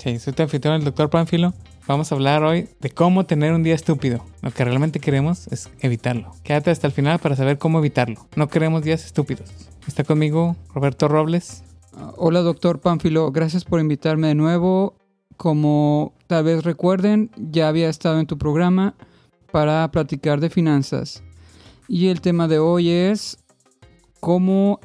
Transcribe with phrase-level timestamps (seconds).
[0.00, 1.52] Soy tu anfitrión, el doctor Pánfilo.
[1.86, 4.24] Vamos a hablar hoy de cómo tener un día estúpido.
[4.40, 6.32] Lo que realmente queremos es evitarlo.
[6.42, 8.26] Quédate hasta el final para saber cómo evitarlo.
[8.34, 9.50] No queremos días estúpidos.
[9.86, 11.64] Está conmigo Roberto Robles.
[12.16, 13.30] Hola, doctor Pánfilo.
[13.30, 14.96] Gracias por invitarme de nuevo.
[15.36, 18.94] Como tal vez recuerden, ya había estado en tu programa
[19.52, 21.22] para platicar de finanzas.
[21.88, 23.36] Y el tema de hoy es
[24.18, 24.80] cómo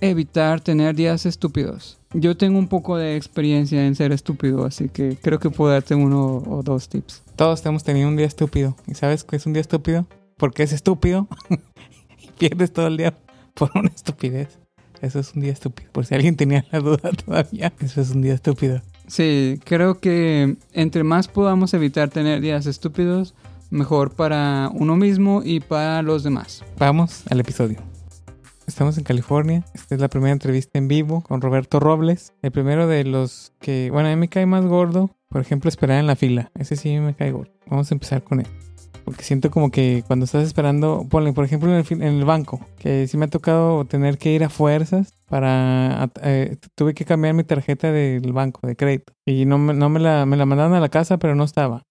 [0.00, 1.98] evitar tener días estúpidos.
[2.14, 5.94] Yo tengo un poco de experiencia en ser estúpido, así que creo que puedo darte
[5.94, 7.22] uno o dos tips.
[7.36, 8.76] Todos hemos tenido un día estúpido.
[8.86, 10.06] ¿Y sabes qué es un día estúpido?
[10.36, 11.26] Porque es estúpido
[12.18, 13.14] y pierdes todo el día
[13.54, 14.58] por una estupidez.
[15.00, 15.90] Eso es un día estúpido.
[15.90, 18.82] Por si alguien tenía la duda todavía, eso es un día estúpido.
[19.08, 23.34] Sí, creo que entre más podamos evitar tener días estúpidos,
[23.70, 26.62] mejor para uno mismo y para los demás.
[26.78, 27.91] Vamos al episodio.
[28.72, 29.66] Estamos en California.
[29.74, 32.32] Esta es la primera entrevista en vivo con Roberto Robles.
[32.40, 35.10] El primero de los que, bueno, a mí me cae más gordo.
[35.28, 36.50] Por ejemplo, esperar en la fila.
[36.58, 37.52] Ese sí me cae gordo.
[37.66, 38.46] Vamos a empezar con él.
[39.04, 43.18] Porque siento como que cuando estás esperando, ponle, por ejemplo, en el, banco, que sí
[43.18, 46.08] me ha tocado tener que ir a fuerzas para...
[46.22, 49.12] Eh, tuve que cambiar mi tarjeta del banco de crédito.
[49.26, 51.82] Y no, me, no me, la, me la mandaron a la casa, pero no estaba.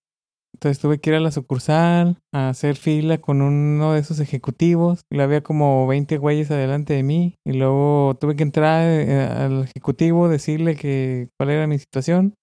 [0.54, 5.02] Entonces tuve que ir a la sucursal a hacer fila con uno de esos ejecutivos.
[5.10, 7.36] Y había como 20 güeyes adelante de mí.
[7.46, 12.36] Y luego tuve que entrar eh, al ejecutivo, decirle que cuál era mi situación.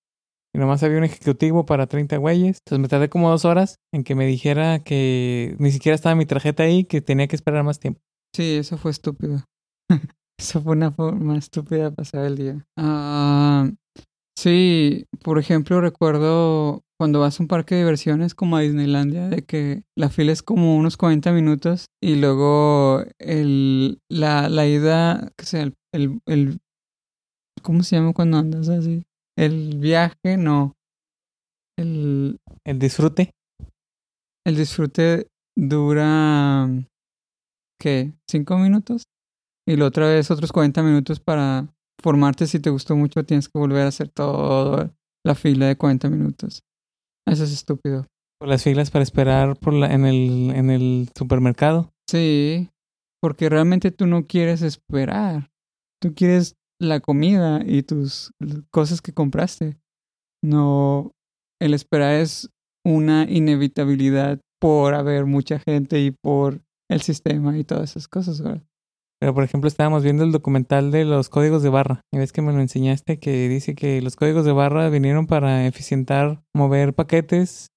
[0.55, 2.59] Y nomás había un ejecutivo para 30 güeyes.
[2.65, 6.27] Entonces me tardé como dos horas en que me dijera que ni siquiera estaba mi
[6.27, 8.01] tarjeta ahí, que tenía que esperar más tiempo.
[8.35, 9.45] Sí, eso fue estúpido.
[10.39, 12.67] eso fue una forma estúpida de pasar el día.
[12.77, 13.71] Ah,
[14.39, 19.43] sí, por ejemplo, recuerdo cuando vas a un parque de diversiones como a Disneylandia, de
[19.43, 25.45] que la fila es como unos 40 minutos y luego el, la, la ida, que
[25.45, 26.59] sea, el, el, el,
[27.63, 29.05] ¿cómo se llama cuando andas así?
[29.37, 30.75] El viaje, no.
[31.77, 33.31] El, El disfrute.
[34.47, 36.69] el disfrute dura,
[37.81, 38.13] ¿qué?
[38.29, 39.05] ¿Cinco minutos?
[39.67, 41.69] Y la otra vez otros 40 minutos para
[42.03, 44.95] formarte si te gustó mucho, tienes que volver a hacer toda
[45.25, 46.63] la fila de 40 minutos.
[47.27, 48.07] Eso es estúpido.
[48.41, 51.91] Por las filas para esperar por la, en, el, en el supermercado.
[52.09, 52.71] Sí,
[53.21, 55.51] porque realmente tú no quieres esperar.
[56.01, 58.33] Tú quieres la comida y tus
[58.71, 59.77] cosas que compraste.
[60.43, 61.13] No,
[61.61, 62.49] el esperar es
[62.87, 68.63] una inevitabilidad por haber mucha gente y por el sistema y todas esas cosas, ¿verdad?
[69.21, 72.03] Pero por ejemplo estábamos viendo el documental de los códigos de barra.
[72.13, 75.67] Y ves que me lo enseñaste que dice que los códigos de barra vinieron para
[75.67, 77.73] eficientar, mover paquetes,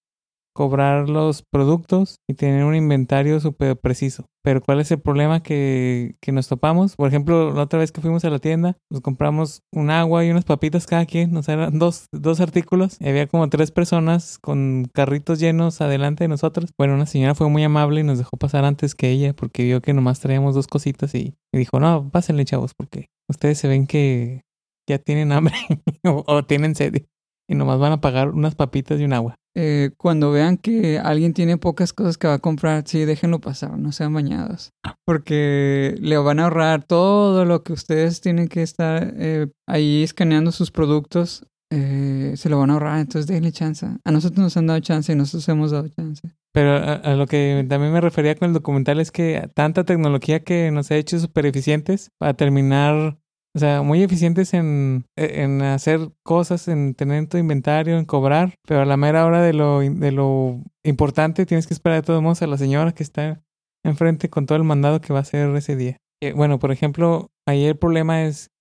[0.53, 4.25] cobrar los productos y tener un inventario súper preciso.
[4.43, 6.95] Pero ¿cuál es el problema que, que nos topamos?
[6.95, 10.31] Por ejemplo, la otra vez que fuimos a la tienda, nos compramos un agua y
[10.31, 12.97] unas papitas cada quien, sea, eran dos, dos artículos.
[12.99, 16.71] Y había como tres personas con carritos llenos adelante de nosotros.
[16.77, 19.81] Bueno, una señora fue muy amable y nos dejó pasar antes que ella porque vio
[19.81, 23.85] que nomás traíamos dos cositas y, y dijo, no, pásenle chavos porque ustedes se ven
[23.85, 24.41] que
[24.89, 25.53] ya tienen hambre
[26.03, 27.05] o, o tienen sed
[27.47, 29.35] y nomás van a pagar unas papitas y un agua.
[29.55, 33.77] Eh, cuando vean que alguien tiene pocas cosas que va a comprar, sí, déjenlo pasar,
[33.77, 34.71] no sean bañados.
[35.05, 40.51] Porque le van a ahorrar todo lo que ustedes tienen que estar eh, ahí escaneando
[40.51, 41.45] sus productos.
[41.73, 43.85] eh, se lo van a ahorrar, entonces denle chance.
[44.03, 46.21] A nosotros nos han dado chance y nosotros hemos dado chance.
[46.53, 50.43] Pero a, a lo que también me refería con el documental es que tanta tecnología
[50.43, 53.17] que nos ha hecho súper eficientes para terminar,
[53.53, 58.81] o sea, muy eficientes en, en hacer cosas, en tener tu inventario, en cobrar, pero
[58.81, 62.41] a la mera hora de lo, de lo importante tienes que esperar de todos modos
[62.41, 63.41] a la señora que está
[63.83, 65.97] enfrente con todo el mandado que va a hacer ese día.
[66.21, 68.51] Eh, Bueno, por ejemplo, ahí el problema es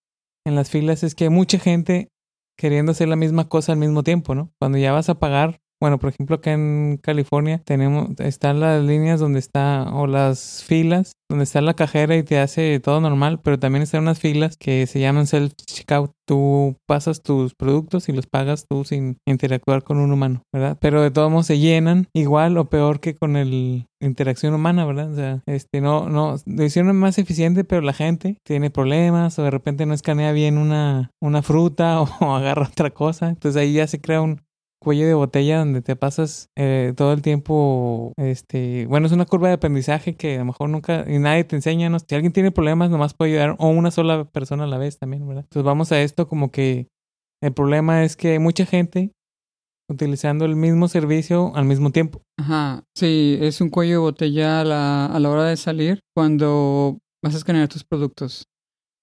[0.47, 2.09] en las filas es que hay mucha gente
[2.59, 4.51] queriendo hacer la misma cosa al mismo tiempo, ¿no?
[4.59, 9.19] Cuando ya vas a pagar, bueno, por ejemplo, acá en California tenemos, están las líneas
[9.19, 13.59] donde está, o las filas, donde está la cajera y te hace todo normal, pero
[13.59, 16.11] también están unas filas que se llaman self-checkout.
[16.27, 20.77] Tú pasas tus productos y los pagas tú sin interactuar con un humano, ¿verdad?
[20.81, 25.13] Pero de todos modos se llenan igual o peor que con el interacción humana, ¿verdad?
[25.13, 29.43] O sea, este, no, no, lo hicieron más eficiente, pero la gente tiene problemas o
[29.43, 33.29] de repente no escanea bien una, una fruta o, o agarra otra cosa.
[33.29, 34.41] Entonces ahí ya se crea un,
[34.81, 39.49] cuello de botella donde te pasas eh, todo el tiempo, este, bueno, es una curva
[39.49, 41.99] de aprendizaje que a lo mejor nunca, y nadie te enseña, ¿no?
[41.99, 45.27] si alguien tiene problemas, nomás puede ayudar, o una sola persona a la vez también,
[45.29, 45.45] ¿verdad?
[45.45, 46.89] Entonces vamos a esto como que
[47.43, 49.13] el problema es que hay mucha gente
[49.91, 52.23] utilizando el mismo servicio al mismo tiempo.
[52.39, 56.99] Ajá, sí, es un cuello de botella a la, a la hora de salir cuando
[57.23, 58.45] vas a escanear tus productos.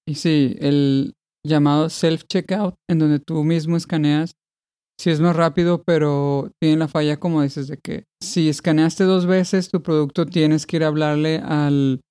[0.07, 1.13] Y sí, el
[1.45, 4.35] llamado self-checkout, en donde tú mismo escaneas
[4.99, 9.25] sí es más rápido, pero tiene la falla, como dices, de que si escaneaste dos
[9.25, 12.01] veces tu producto, tienes que ir a hablarle al,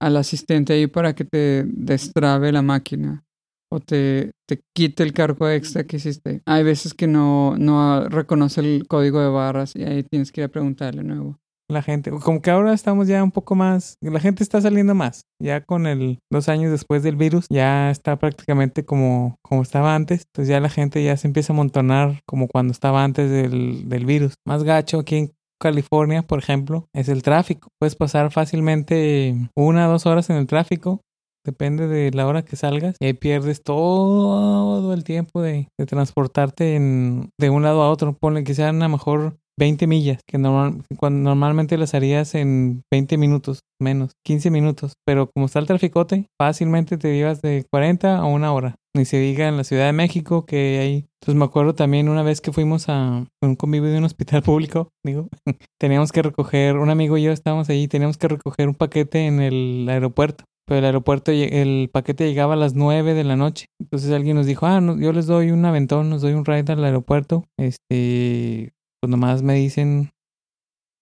[0.00, 3.24] al asistente ahí para que te destrabe la máquina
[3.70, 6.42] o te, te quite el cargo extra que hiciste.
[6.46, 10.46] Hay veces que no, no reconoce el código de barras y ahí tienes que ir
[10.46, 11.41] a preguntarle nuevo
[11.72, 12.10] la gente.
[12.10, 15.22] Como que ahora estamos ya un poco más, la gente está saliendo más.
[15.40, 20.24] Ya con el dos años después del virus, ya está prácticamente como, como estaba antes.
[20.26, 24.06] Entonces ya la gente ya se empieza a amontonar como cuando estaba antes del, del
[24.06, 24.34] virus.
[24.46, 25.32] Más gacho aquí en
[25.62, 27.68] California, por ejemplo, es el tráfico.
[27.78, 31.00] Puedes pasar fácilmente una o dos horas en el tráfico.
[31.44, 32.96] Depende de la hora que salgas.
[33.00, 38.12] Y ahí pierdes todo el tiempo de, de transportarte en, de un lado a otro.
[38.12, 43.18] Ponle que sean a lo mejor 20 millas, que normal, normalmente las harías en 20
[43.18, 44.94] minutos, menos, 15 minutos.
[45.06, 48.76] Pero como está el traficote, fácilmente te llevas de 40 a una hora.
[48.94, 51.06] Ni se diga en la Ciudad de México que hay.
[51.20, 54.88] Entonces me acuerdo también una vez que fuimos a un convivio de un hospital público,
[55.04, 55.28] digo,
[55.80, 59.40] teníamos que recoger, un amigo y yo estábamos ahí, teníamos que recoger un paquete en
[59.40, 60.44] el aeropuerto.
[60.66, 63.66] Pero el aeropuerto, el paquete llegaba a las 9 de la noche.
[63.80, 66.72] Entonces alguien nos dijo, ah, no, yo les doy un aventón, nos doy un ride
[66.72, 67.44] al aeropuerto.
[67.58, 68.72] Este,
[69.02, 70.10] pues nomás me dicen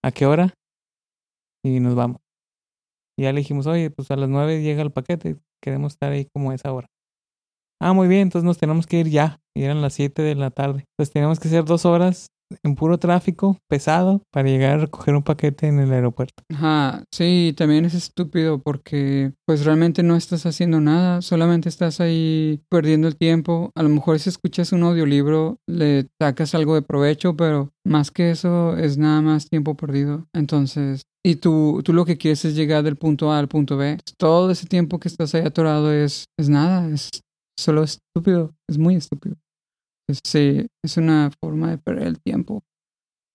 [0.03, 0.55] a qué hora
[1.63, 2.23] y nos vamos.
[3.19, 6.27] Y ya le dijimos, oye, pues a las nueve llega el paquete, queremos estar ahí
[6.33, 6.87] como esa hora.
[7.79, 9.39] Ah, muy bien, entonces nos tenemos que ir ya.
[9.55, 10.85] Y eran las siete de la tarde.
[10.93, 12.29] Entonces teníamos que hacer dos horas
[12.63, 16.43] en puro tráfico pesado para llegar a recoger un paquete en el aeropuerto.
[16.53, 22.61] Ajá, sí, también es estúpido porque pues realmente no estás haciendo nada, solamente estás ahí
[22.69, 23.71] perdiendo el tiempo.
[23.75, 28.31] A lo mejor si escuchas un audiolibro le sacas algo de provecho, pero más que
[28.31, 30.27] eso es nada más tiempo perdido.
[30.33, 33.99] Entonces, y tú, tú lo que quieres es llegar del punto A al punto B.
[34.17, 37.11] Todo ese tiempo que estás ahí atorado es, es nada, es
[37.59, 39.37] solo estúpido, es muy estúpido.
[40.25, 42.63] Sí, es una forma de perder el tiempo.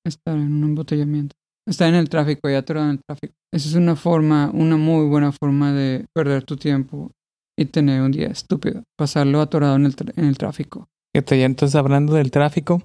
[0.06, 1.36] Estar en un embotellamiento.
[1.68, 3.34] Estar en el tráfico y atorado en el tráfico.
[3.54, 7.12] Esa es una forma, una muy buena forma de perder tu tiempo
[7.58, 8.84] y tener un día estúpido.
[8.98, 10.88] Pasarlo atorado en el, en el tráfico.
[11.14, 12.84] Entonces, hablando del tráfico,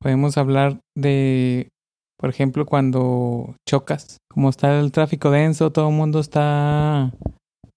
[0.00, 1.70] podemos hablar de,
[2.18, 4.18] por ejemplo, cuando chocas.
[4.30, 7.12] Como está el tráfico denso, todo el mundo está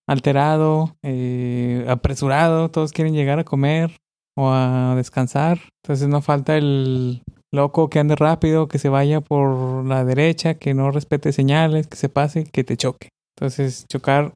[0.07, 3.95] alterado, eh, apresurado, todos quieren llegar a comer,
[4.38, 5.60] o a descansar.
[5.83, 7.22] Entonces no falta el
[7.54, 11.98] loco que ande rápido, que se vaya por la derecha, que no respete señales, que
[11.98, 13.10] se pase, que te choque.
[13.36, 14.33] Entonces chocar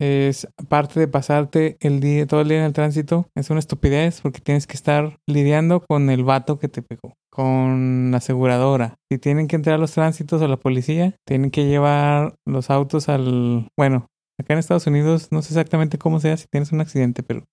[0.00, 3.26] es parte de pasarte el día, todo el día en el tránsito.
[3.34, 8.10] Es una estupidez porque tienes que estar lidiando con el vato que te pegó, con
[8.10, 8.94] la aseguradora.
[9.10, 13.10] Si tienen que entrar a los tránsitos o la policía, tienen que llevar los autos
[13.10, 13.68] al...
[13.76, 14.06] Bueno,
[14.38, 17.44] acá en Estados Unidos no sé exactamente cómo sea si tienes un accidente, pero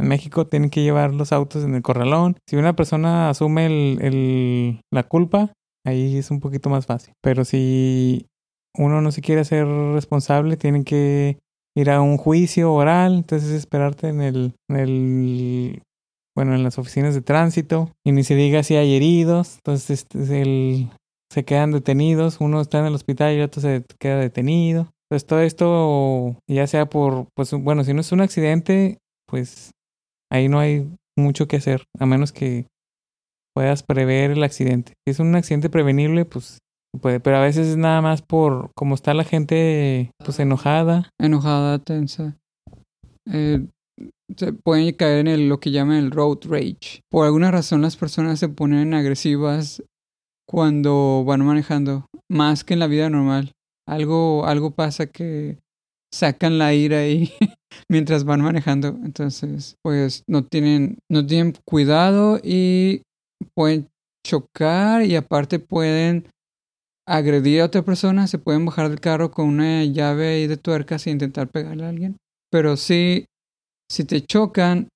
[0.00, 2.36] en México tienen que llevar los autos en el corralón.
[2.48, 5.52] Si una persona asume el, la culpa,
[5.84, 7.14] ahí es un poquito más fácil.
[7.22, 8.26] Pero si
[8.76, 11.38] uno no se quiere hacer responsable, tienen que
[11.76, 15.82] ir a un juicio oral, entonces esperarte en el, en el
[16.36, 20.40] bueno, en las oficinas de tránsito y ni se diga si hay heridos, entonces este,
[20.40, 20.88] el,
[21.32, 24.88] se quedan detenidos, uno está en el hospital y el otro se queda detenido.
[25.10, 29.70] Entonces todo esto, ya sea por, pues bueno, si no es un accidente, pues
[30.30, 32.66] ahí no hay mucho que hacer, a menos que
[33.54, 34.94] puedas prever el accidente.
[35.04, 36.58] Si es un accidente prevenible, pues
[37.00, 41.10] puede, pero a veces es nada más por cómo está la gente pues enojada.
[41.20, 42.36] Enojada, tensa.
[43.30, 43.66] Eh,
[44.36, 47.00] se pueden caer en lo que llaman el road rage.
[47.10, 49.82] Por alguna razón las personas se ponen agresivas
[50.48, 53.52] cuando van manejando, más que en la vida normal.
[53.86, 55.58] Algo, algo pasa que
[56.12, 57.32] sacan la ira ahí
[57.90, 58.88] mientras van manejando.
[59.04, 63.02] Entonces, pues no tienen, no tienen cuidado y
[63.54, 63.88] pueden
[64.26, 66.28] chocar y aparte pueden
[67.06, 71.06] agredir a otra persona, se pueden bajar del carro con una llave ahí de tuercas
[71.06, 72.16] e intentar pegarle a alguien.
[72.50, 73.24] Pero si,
[73.90, 74.88] si te chocan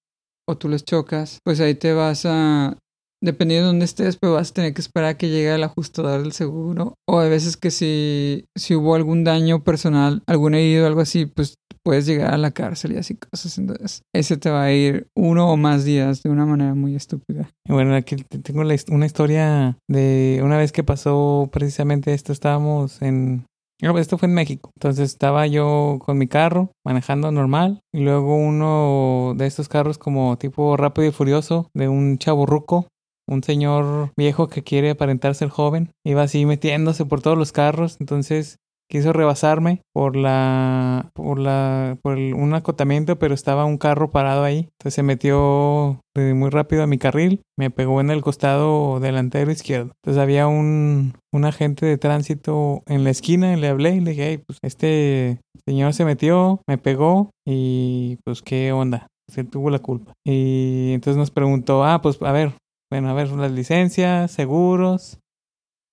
[0.48, 2.76] o tú les chocas, pues ahí te vas a
[3.22, 6.22] dependiendo de dónde estés, pues vas a tener que esperar a que llegue el ajustador
[6.22, 6.94] del seguro.
[7.08, 11.54] O a veces que si, si hubo algún daño personal, algún herido, algo así, pues
[11.84, 13.58] puedes llegar a la cárcel y así cosas.
[13.58, 17.50] Entonces, ese te va a ir uno o más días de una manera muy estúpida.
[17.68, 22.32] Bueno, aquí tengo una historia de una vez que pasó precisamente esto.
[22.32, 23.44] Estábamos en
[23.80, 24.70] esto fue en México.
[24.76, 30.38] Entonces estaba yo con mi carro manejando normal y luego uno de estos carros como
[30.38, 32.86] tipo rápido y furioso de un chavo ruco
[33.28, 35.90] un señor viejo que quiere aparentar ser joven.
[36.04, 37.96] Iba así metiéndose por todos los carros.
[38.00, 38.58] Entonces
[38.92, 44.68] quiso rebasarme por la por la por un acotamiento, pero estaba un carro parado ahí.
[44.72, 49.92] Entonces se metió muy rápido a mi carril, me pegó en el costado delantero izquierdo.
[50.02, 54.10] Entonces había un, un agente de tránsito en la esquina y le hablé y le
[54.10, 59.70] dije, hey, pues este señor se metió, me pegó y pues qué onda, se tuvo
[59.70, 60.12] la culpa.
[60.22, 62.52] Y entonces nos preguntó, ah, pues a ver,
[62.90, 65.18] bueno, a ver, las licencias, seguros,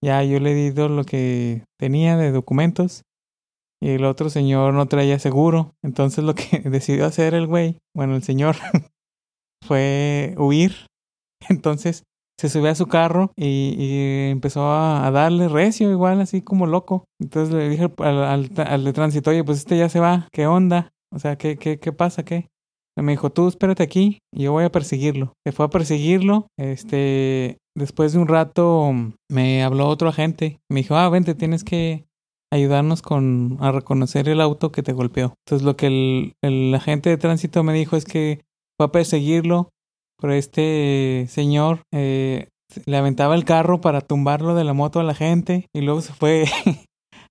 [0.04, 3.04] ya yo le di todo lo que tenía de documentos
[3.82, 5.74] y el otro señor no traía seguro.
[5.84, 8.56] Entonces lo que decidió hacer el güey, bueno, el señor,
[9.66, 10.88] fue huir.
[11.50, 12.04] Entonces
[12.40, 17.04] se subió a su carro y, empezó a, darle recio, igual así como loco.
[17.20, 20.90] Entonces le dije al, al, de tránsito, oye, pues este ya se va, ¿qué onda?
[21.14, 22.24] O sea, ¿qué, qué, qué pasa?
[22.24, 22.48] ¿Qué?
[22.96, 25.34] Me dijo, tú espérate aquí y yo voy a perseguirlo.
[25.46, 26.48] Se fue a perseguirlo.
[26.58, 28.92] Este, después de un rato
[29.30, 30.60] me habló otro agente.
[30.70, 32.06] Me dijo, ah, vente, tienes que
[32.52, 35.34] ayudarnos con a reconocer el auto que te golpeó.
[35.46, 38.42] Entonces lo que el, el agente de tránsito me dijo es que
[38.78, 39.70] fue a perseguirlo,
[40.20, 42.50] pero este señor eh,
[42.86, 46.14] le aventaba el carro para tumbarlo de la moto a la gente y luego se
[46.14, 46.46] fue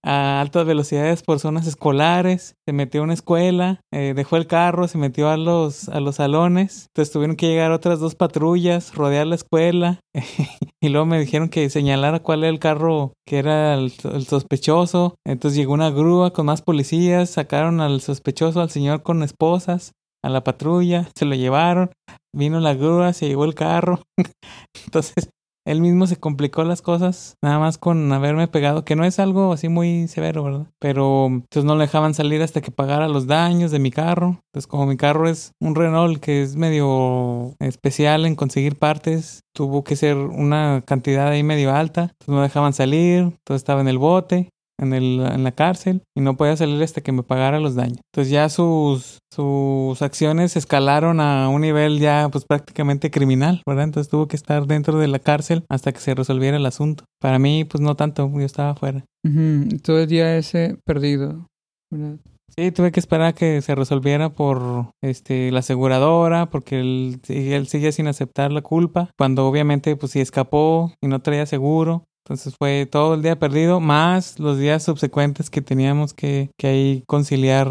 [0.09, 4.89] a altas velocidades por zonas escolares, se metió a una escuela, eh, dejó el carro,
[4.89, 9.27] se metió a los, a los salones, entonces tuvieron que llegar otras dos patrullas, rodear
[9.27, 10.01] la escuela.
[10.81, 15.17] Y luego me dijeron que señalara cuál era el carro que era el, el, sospechoso,
[15.27, 19.91] entonces llegó una grúa con más policías, sacaron al sospechoso, al señor con esposas,
[20.23, 21.91] a la patrulla, se lo llevaron,
[22.33, 24.03] vino la grúa, se llevó el carro,
[24.85, 25.31] entonces
[25.69, 29.53] él mismo se complicó las cosas nada más con haberme pegado, que no es algo
[29.53, 30.67] así muy severo, ¿verdad?
[30.79, 34.41] Pero entonces no le dejaban salir hasta que pagara los daños de mi carro.
[34.51, 39.85] Entonces como mi carro es un Renault que es medio especial en conseguir partes, tuvo
[39.85, 42.03] que ser una cantidad ahí medio alta.
[42.03, 44.49] Entonces no dejaban salir, todo estaba en el bote
[44.81, 47.99] en, el, en la cárcel y no podía salir hasta que me pagara los daños.
[48.13, 53.85] Entonces ya sus, sus acciones escalaron a un nivel ya pues prácticamente criminal, ¿verdad?
[53.85, 57.05] Entonces tuvo que estar dentro de la cárcel hasta que se resolviera el asunto.
[57.21, 59.05] Para mí pues no tanto, yo estaba afuera.
[59.25, 61.47] El día ese perdido,
[61.91, 62.19] ¿verdad?
[62.57, 67.69] Sí, tuve que esperar a que se resolviera por este la aseguradora, porque él, él
[67.69, 72.55] sigue sin aceptar la culpa, cuando obviamente pues si escapó y no traía seguro, entonces
[72.59, 77.71] fue todo el día perdido, más los días subsecuentes que teníamos que, que ahí conciliar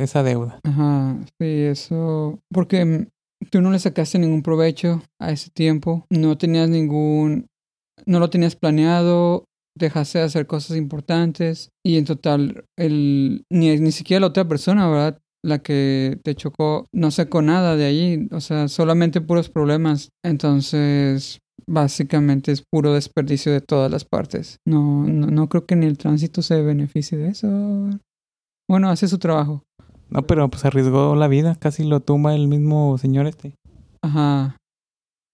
[0.00, 0.58] esa deuda.
[0.64, 2.40] Ajá, sí, eso.
[2.52, 3.06] Porque
[3.52, 7.46] tú no le sacaste ningún provecho a ese tiempo, no tenías ningún.
[8.04, 9.44] No lo tenías planeado,
[9.78, 14.88] dejaste de hacer cosas importantes y en total el ni, ni siquiera la otra persona,
[14.88, 15.20] ¿verdad?
[15.44, 20.08] La que te chocó no sacó nada de allí, o sea, solamente puros problemas.
[20.24, 24.58] Entonces, básicamente es puro desperdicio de todas las partes.
[24.66, 27.48] No, no, no creo que ni el tránsito se beneficie de eso.
[28.68, 29.62] Bueno, hace su trabajo.
[30.10, 33.54] No, pero pues arriesgó la vida, casi lo tumba el mismo señor este.
[34.02, 34.56] Ajá.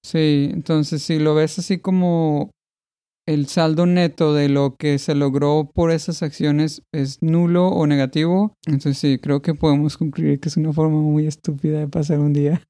[0.04, 2.50] Sí, entonces si lo ves así como
[3.28, 8.54] el saldo neto de lo que se logró por esas acciones es nulo o negativo,
[8.66, 12.32] entonces sí, creo que podemos concluir que es una forma muy estúpida de pasar un
[12.32, 12.62] día.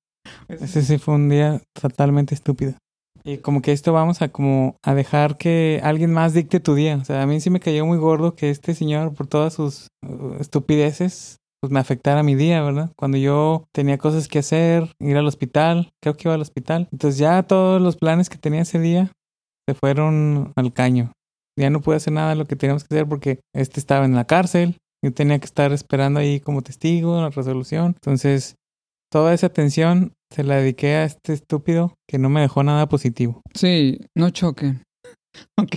[0.48, 2.74] Ese sí fue un día totalmente estúpido.
[3.24, 6.96] Y como que esto vamos a como a dejar que alguien más dicte tu día.
[6.96, 9.88] O sea, a mí sí me cayó muy gordo que este señor, por todas sus
[10.06, 12.90] uh, estupideces, pues me afectara mi día, ¿verdad?
[12.96, 16.88] Cuando yo tenía cosas que hacer, ir al hospital, creo que iba al hospital.
[16.90, 19.12] Entonces ya todos los planes que tenía ese día
[19.68, 21.12] se fueron al caño.
[21.58, 24.14] Ya no pude hacer nada de lo que teníamos que hacer porque este estaba en
[24.14, 24.78] la cárcel.
[25.04, 27.94] Yo tenía que estar esperando ahí como testigo la resolución.
[27.96, 28.56] Entonces,
[29.10, 33.42] toda esa atención se la dediqué a este estúpido que no me dejó nada positivo.
[33.54, 34.82] Sí, no choquen.
[35.56, 35.76] Ok.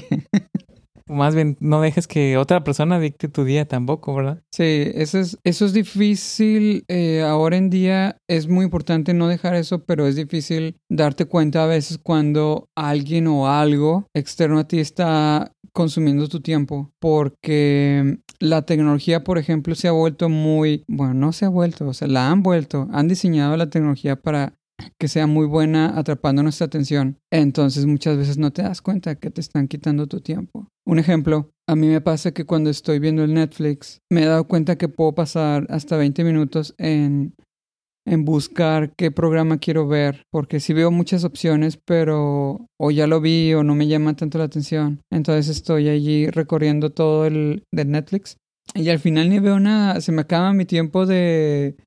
[1.07, 4.41] Más bien, no dejes que otra persona dicte tu día tampoco, ¿verdad?
[4.51, 6.86] Sí, eso es, eso es difícil.
[6.88, 11.63] Eh, ahora en día es muy importante no dejar eso, pero es difícil darte cuenta
[11.63, 16.91] a veces cuando alguien o algo externo a ti está consumiendo tu tiempo.
[17.00, 21.93] Porque la tecnología, por ejemplo, se ha vuelto muy, bueno, no se ha vuelto, o
[21.93, 24.55] sea, la han vuelto, han diseñado la tecnología para
[25.00, 27.17] que sea muy buena atrapando nuestra atención.
[27.31, 30.67] Entonces muchas veces no te das cuenta que te están quitando tu tiempo.
[30.85, 34.45] Un ejemplo, a mí me pasa que cuando estoy viendo el Netflix, me he dado
[34.45, 37.35] cuenta que puedo pasar hasta 20 minutos en,
[38.05, 43.22] en buscar qué programa quiero ver, porque si veo muchas opciones, pero o ya lo
[43.22, 45.01] vi o no me llama tanto la atención.
[45.12, 48.38] Entonces estoy allí recorriendo todo el de Netflix
[48.75, 51.77] y al final ni veo nada, se me acaba mi tiempo de,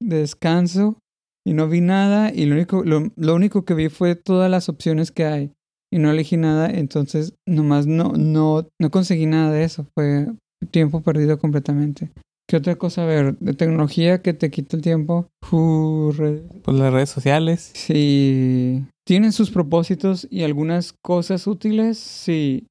[0.00, 0.98] de descanso
[1.46, 5.10] y no vi nada y lo único, lo, único que vi fue todas las opciones
[5.10, 5.52] que hay
[5.90, 10.28] y no elegí nada, entonces nomás no, no, no conseguí nada de eso, fue
[10.70, 12.10] tiempo perdido completamente.
[12.48, 13.02] ¿Qué otra cosa?
[13.02, 15.28] A ver, de tecnología que te quita el tiempo.
[15.52, 17.70] Uh, red- Pues las redes sociales.
[17.74, 22.66] Sí, tienen sus propósitos y algunas cosas útiles, sí,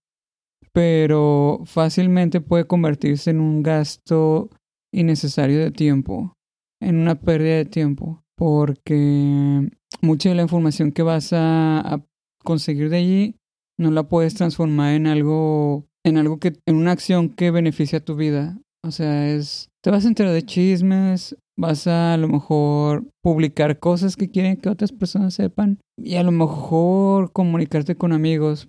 [0.74, 4.50] pero fácilmente puede convertirse en un gasto
[4.92, 6.34] innecesario de tiempo,
[6.82, 9.70] en una pérdida de tiempo, porque
[10.02, 12.04] mucha de la información que vas a, a
[12.44, 13.36] conseguir de allí
[13.80, 18.04] no la puedes transformar en algo, en algo que, en una acción que beneficie a
[18.06, 18.58] tu vida.
[18.84, 23.80] O sea, es, te vas a enterar de chismes, vas a a lo mejor publicar
[23.80, 28.68] cosas que quieren que otras personas sepan y a lo mejor comunicarte con amigos,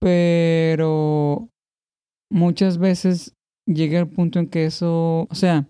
[0.00, 1.48] pero
[2.30, 3.34] muchas veces
[3.66, 5.68] llega el punto en que eso, o sea,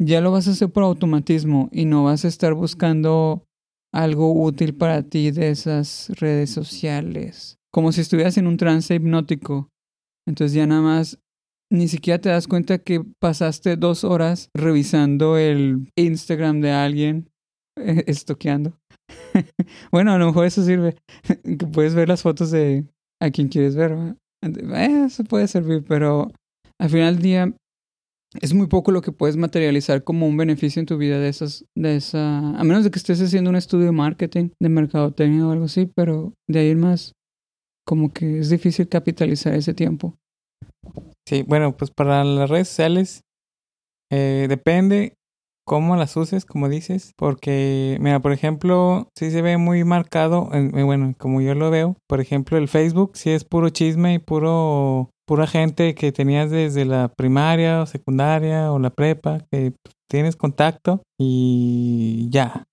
[0.00, 3.44] ya lo vas a hacer por automatismo y no vas a estar buscando
[3.92, 9.68] algo útil para ti de esas redes sociales, como si estuvieras en un trance hipnótico.
[10.26, 11.20] Entonces ya nada más
[11.74, 17.30] ni siquiera te das cuenta que pasaste dos horas revisando el Instagram de alguien,
[17.78, 18.78] eh, estoqueando.
[19.92, 20.96] bueno, a lo mejor eso sirve,
[21.72, 22.84] puedes ver las fotos de
[23.20, 24.16] a quien quieres ver.
[24.42, 26.30] Eh, Eso puede servir, pero
[26.80, 27.56] al final del día
[28.40, 31.64] es muy poco lo que puedes materializar como un beneficio en tu vida de esas,
[31.76, 35.52] de esa, a menos de que estés haciendo un estudio de marketing, de mercadotecnia o
[35.52, 37.12] algo así, pero de ahí más,
[37.86, 40.16] como que es difícil capitalizar ese tiempo.
[41.26, 43.22] Sí, bueno, pues para las redes sociales
[44.10, 45.14] eh, depende
[45.66, 50.72] cómo las uses, como dices, porque, mira, por ejemplo, sí se ve muy marcado, en-
[50.86, 55.10] bueno, como yo lo veo, por ejemplo, el Facebook sí es puro chisme y puro
[55.26, 60.36] pura gente que tenías desde la primaria o secundaria o la prepa, que pues, tienes
[60.36, 62.64] contacto y ya.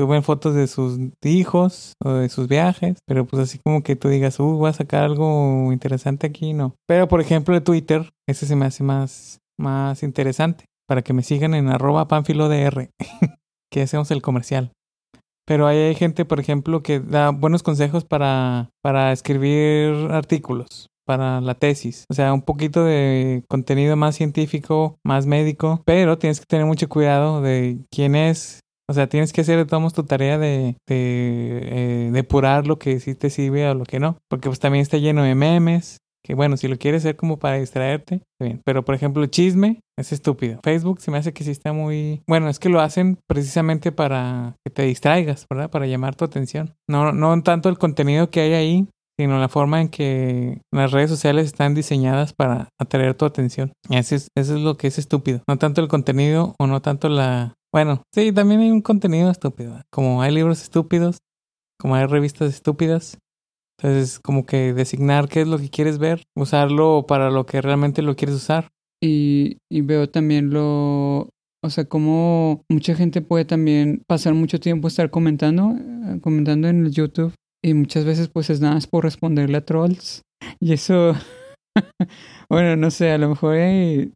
[0.00, 4.08] Suben fotos de sus hijos o de sus viajes, pero pues así como que tú
[4.08, 6.74] digas, uh, voy a sacar algo interesante aquí, no.
[6.86, 11.22] Pero por ejemplo de Twitter, ese se me hace más, más interesante, para que me
[11.22, 12.88] sigan en arroba panfilodr,
[13.70, 14.72] que hacemos el comercial.
[15.46, 21.54] Pero hay gente, por ejemplo, que da buenos consejos para, para escribir artículos, para la
[21.54, 22.04] tesis.
[22.08, 26.88] O sea, un poquito de contenido más científico, más médico, pero tienes que tener mucho
[26.88, 28.60] cuidado de quién es.
[28.88, 33.14] O sea, tienes que hacer modos tu tarea de, de eh, depurar lo que sí
[33.14, 34.18] te sirve o lo que no.
[34.28, 35.98] Porque pues también está lleno de memes.
[36.24, 38.60] Que bueno, si lo quieres hacer como para distraerte, bien.
[38.64, 40.60] Pero por ejemplo, chisme es estúpido.
[40.62, 42.22] Facebook se me hace que sí está muy...
[42.28, 45.68] Bueno, es que lo hacen precisamente para que te distraigas, ¿verdad?
[45.68, 46.74] Para llamar tu atención.
[46.88, 51.10] No, no tanto el contenido que hay ahí, sino la forma en que las redes
[51.10, 53.72] sociales están diseñadas para atraer tu atención.
[53.90, 55.42] Eso es, eso es lo que es estúpido.
[55.48, 57.54] No tanto el contenido o no tanto la...
[57.72, 59.80] Bueno, sí, también hay un contenido estúpido.
[59.90, 61.18] Como hay libros estúpidos,
[61.78, 63.18] como hay revistas estúpidas.
[63.78, 68.02] Entonces, como que designar qué es lo que quieres ver, usarlo para lo que realmente
[68.02, 68.68] lo quieres usar.
[69.02, 71.30] Y, y veo también lo,
[71.64, 76.86] o sea, como mucha gente puede también pasar mucho tiempo estar comentando, eh, comentando en
[76.86, 80.22] el YouTube y muchas veces pues es nada más por responderle a trolls
[80.60, 81.14] y eso,
[82.48, 84.10] bueno, no sé, a lo mejor eh,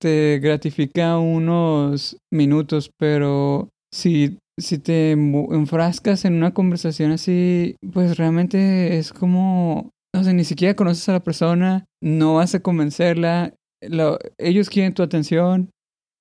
[0.00, 8.98] te gratifica unos minutos, pero si, si te enfrascas en una conversación así, pues realmente
[8.98, 14.18] es como, no sé, ni siquiera conoces a la persona, no vas a convencerla, lo-
[14.38, 15.70] ellos quieren tu atención,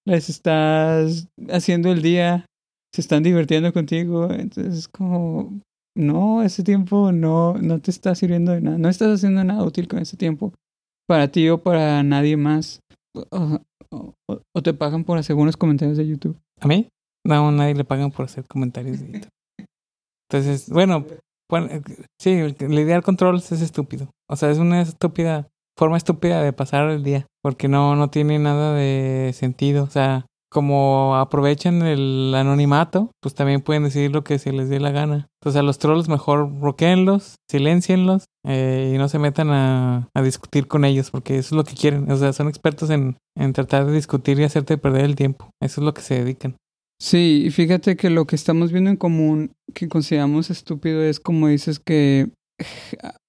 [0.06, 2.46] les estás haciendo el día,
[2.94, 5.60] se están divirtiendo contigo, entonces es como,
[5.96, 9.88] no, ese tiempo no, no te está sirviendo de nada, no estás haciendo nada útil
[9.88, 10.54] con ese tiempo,
[11.08, 12.80] para ti o para nadie más,
[13.14, 16.40] o, te pagan por hacer algunos comentarios de YouTube.
[16.60, 16.90] ¿A mí?
[17.26, 19.32] No, nadie le pagan por hacer comentarios de YouTube.
[20.30, 21.06] Entonces, bueno,
[21.50, 21.82] bueno, eh,
[22.20, 24.10] sí, lidiar con trolls es estúpido.
[24.28, 27.28] O sea, es una estúpida, forma estúpida de pasar el día.
[27.42, 29.84] Porque no, no tiene nada de sentido.
[29.84, 34.80] O sea, como aprovechan el anonimato, pues también pueden decir lo que se les dé
[34.80, 35.28] la gana.
[35.42, 40.68] Entonces a los trolls mejor bloqueenlos, silencienlos eh, y no se metan a, a discutir
[40.68, 42.10] con ellos porque eso es lo que quieren.
[42.10, 45.50] O sea, son expertos en, en tratar de discutir y hacerte perder el tiempo.
[45.62, 46.56] Eso es lo que se dedican.
[47.02, 51.50] Sí, y fíjate que lo que estamos viendo en común que consideramos estúpido es como
[51.50, 52.66] dices que eh,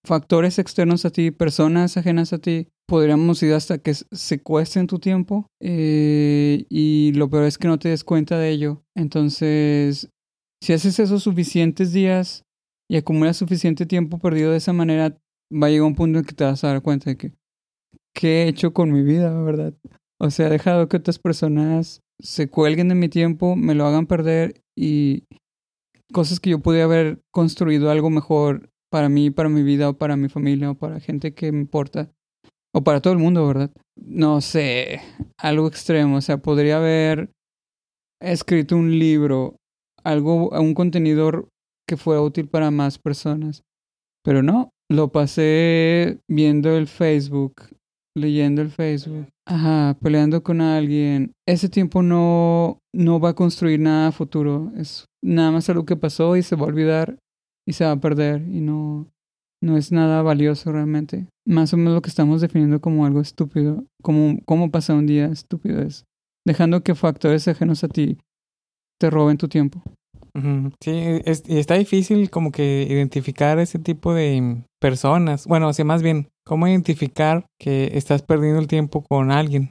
[0.06, 5.46] factores externos a ti, personas ajenas a ti, podríamos ir hasta que secuestren tu tiempo
[5.60, 8.82] eh, y lo peor es que no te des cuenta de ello.
[8.96, 10.10] Entonces,
[10.62, 12.44] si haces esos suficientes días
[12.90, 15.16] y acumulas suficiente tiempo perdido de esa manera,
[15.52, 17.32] va a llegar un punto en que te vas a dar cuenta de que
[18.14, 19.74] qué he hecho con mi vida, ¿verdad?
[20.20, 24.06] O sea, he dejado que otras personas se cuelguen de mi tiempo, me lo hagan
[24.06, 25.24] perder y
[26.12, 30.16] cosas que yo pude haber construido algo mejor para mí, para mi vida o para
[30.16, 32.12] mi familia o para gente que me importa.
[32.74, 33.70] O para todo el mundo, ¿verdad?
[33.96, 35.00] No sé,
[35.38, 36.16] algo extremo.
[36.16, 37.30] O sea, podría haber
[38.20, 39.56] escrito un libro,
[40.02, 41.48] algo, un contenedor
[41.88, 43.62] que fuera útil para más personas.
[44.24, 47.54] Pero no, lo pasé viendo el Facebook,
[48.16, 51.32] leyendo el Facebook, ajá, peleando con alguien.
[51.46, 54.72] Ese tiempo no, no va a construir nada futuro.
[54.76, 57.18] Es nada más algo que pasó y se va a olvidar
[57.68, 59.06] y se va a perder y no,
[59.62, 61.28] no es nada valioso realmente.
[61.46, 65.26] Más o menos lo que estamos definiendo como algo estúpido, como cómo pasa un día
[65.26, 66.04] estúpido es
[66.46, 68.18] dejando que factores ajenos a ti
[69.00, 69.82] te roben tu tiempo.
[70.80, 75.46] Sí, y está difícil como que identificar ese tipo de personas.
[75.46, 79.70] Bueno, o sea, más bien, cómo identificar que estás perdiendo el tiempo con alguien.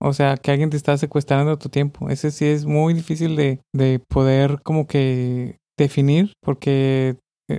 [0.00, 2.10] O sea, que alguien te está secuestrando tu tiempo.
[2.10, 7.16] Ese sí es muy difícil de, de poder como que definir, porque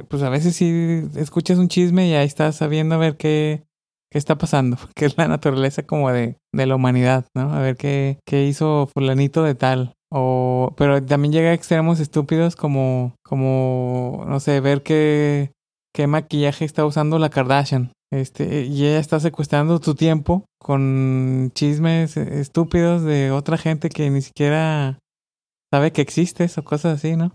[0.07, 3.63] pues a veces sí escuchas un chisme y ahí estás sabiendo a ver qué,
[4.11, 7.53] qué está pasando, qué es la naturaleza como de, de la humanidad, ¿no?
[7.53, 9.93] A ver qué, qué hizo fulanito de tal.
[10.11, 15.51] O, pero también llega a extremos estúpidos como, como, no sé, ver qué,
[15.93, 17.91] qué maquillaje está usando la Kardashian.
[18.11, 24.23] Este, y ella está secuestrando tu tiempo con chismes estúpidos de otra gente que ni
[24.23, 24.97] siquiera
[25.71, 27.33] sabe que existes o cosas así, ¿no?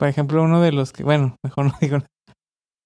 [0.00, 1.98] Por ejemplo, uno de los que, bueno, mejor no digo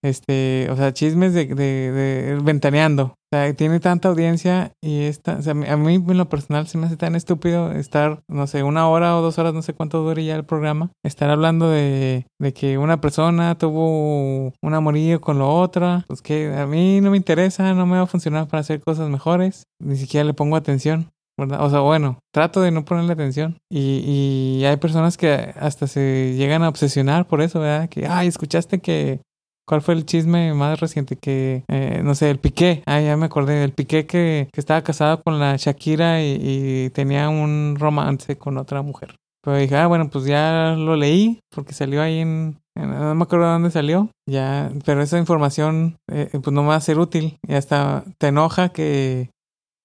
[0.04, 3.04] este, o sea, chismes de, de, de, ventaneando.
[3.04, 6.76] O sea, tiene tanta audiencia y esta, o sea, a mí en lo personal se
[6.76, 10.02] me hace tan estúpido estar, no sé, una hora o dos horas, no sé cuánto
[10.02, 15.38] dure ya el programa, estar hablando de, de que una persona tuvo un amorío con
[15.38, 18.60] la otra, pues que a mí no me interesa, no me va a funcionar para
[18.60, 21.13] hacer cosas mejores, ni siquiera le pongo atención.
[21.38, 21.64] ¿Verdad?
[21.64, 23.58] O sea, bueno, trato de no ponerle atención.
[23.70, 27.88] Y, y hay personas que hasta se llegan a obsesionar por eso, ¿verdad?
[27.88, 29.20] Que, ay, escuchaste que
[29.66, 32.82] ¿Cuál fue el chisme más reciente que, eh, no sé, el Piqué?
[32.84, 36.90] Ah, ya me acordé, el Piqué que, que estaba casado con la Shakira y, y,
[36.90, 39.16] tenía un romance con otra mujer.
[39.42, 43.22] Pero dije, ah, bueno, pues ya lo leí porque salió ahí en, en no me
[43.22, 47.38] acuerdo dónde salió, ya, pero esa información eh, pues no me va a ser útil
[47.46, 49.30] y hasta te enoja que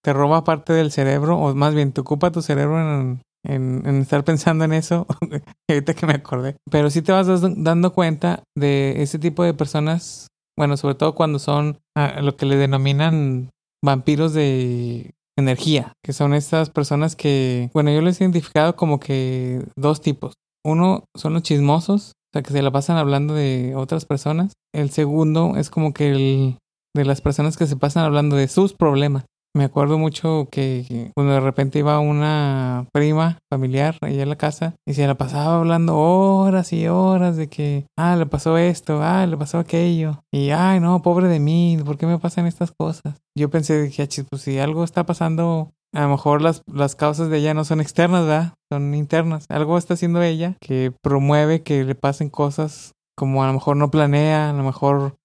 [0.04, 4.02] te roba parte del cerebro o más bien te ocupa tu cerebro en, en, en,
[4.02, 5.08] estar pensando en eso,
[5.70, 6.56] ahorita que me acordé.
[6.70, 11.40] Pero sí te vas dando cuenta de ese tipo de personas, bueno, sobre todo cuando
[11.40, 13.50] son a lo que le denominan
[13.84, 19.66] vampiros de energía, que son estas personas que, bueno, yo les he identificado como que
[19.78, 20.34] dos tipos.
[20.66, 24.54] Uno son los chismosos, o sea, que se la pasan hablando de otras personas.
[24.74, 26.58] El segundo es como que el
[26.96, 29.26] de las personas que se pasan hablando de sus problemas.
[29.56, 34.76] Me acuerdo mucho que cuando de repente iba una prima familiar allá a la casa
[34.88, 39.26] y se la pasaba hablando horas y horas de que, ah, le pasó esto, ah,
[39.26, 40.22] le pasó aquello.
[40.32, 43.16] Y, ay, no, pobre de mí, ¿por qué me pasan estas cosas?
[43.36, 47.30] Yo pensé, dije, ah, pues si algo está pasando, a lo mejor las, las causas
[47.30, 48.54] de ella no son externas, ¿verdad?
[48.72, 49.46] Son internas.
[49.50, 53.90] Algo está haciendo ella que promueve que le pasen cosas como a lo mejor no
[53.90, 55.16] planea, a lo mejor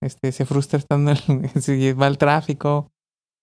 [0.00, 2.88] este, se frustra estando en, si va al tráfico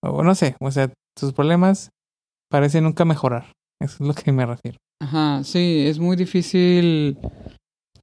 [0.03, 1.89] o no sé, o sea, sus problemas
[2.49, 3.51] parecen nunca mejorar.
[3.81, 4.77] Eso es lo que me refiero.
[5.01, 7.17] Ajá, sí, es muy difícil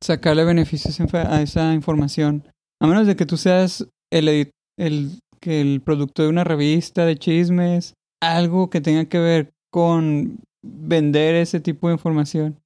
[0.00, 2.44] sacarle beneficios a esa información.
[2.82, 7.94] A menos de que tú seas el, el, el producto de una revista de chismes,
[8.20, 12.58] algo que tenga que ver con vender ese tipo de información.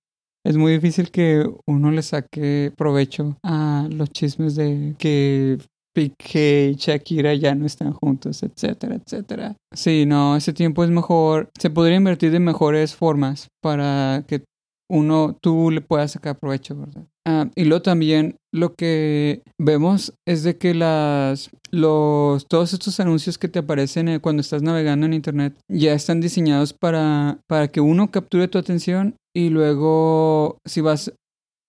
[0.45, 5.59] Es muy difícil que uno le saque provecho a los chismes de que
[5.93, 9.57] Piqué y Shakira ya no están juntos, etcétera, etcétera.
[9.75, 11.51] Sí, no, ese tiempo es mejor.
[11.59, 14.45] Se podría invertir de mejores formas para que
[14.91, 17.07] uno, tú le puedas sacar provecho, ¿verdad?
[17.25, 23.39] Ah, y luego también lo que vemos es de que las, los, todos estos anuncios
[23.39, 27.81] que te aparecen eh, cuando estás navegando en internet ya están diseñados para, para que
[27.81, 31.13] uno capture tu atención y luego si vas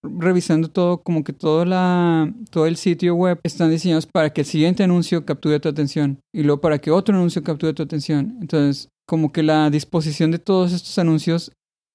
[0.03, 4.47] revisando todo, como que todo, la, todo el sitio web están diseñados para que el
[4.47, 8.37] siguiente anuncio capture tu atención y luego para que otro anuncio capture tu atención.
[8.41, 11.51] Entonces, como que la disposición de todos estos anuncios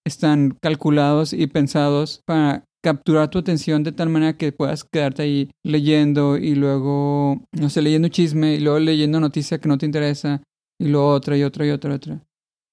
[0.07, 5.51] están calculados y pensados para capturar tu atención de tal manera que puedas quedarte ahí
[5.65, 10.43] leyendo y luego, no sé, leyendo chisme y luego leyendo noticia que no te interesa
[10.81, 12.25] y luego otra y otra y otra y otra.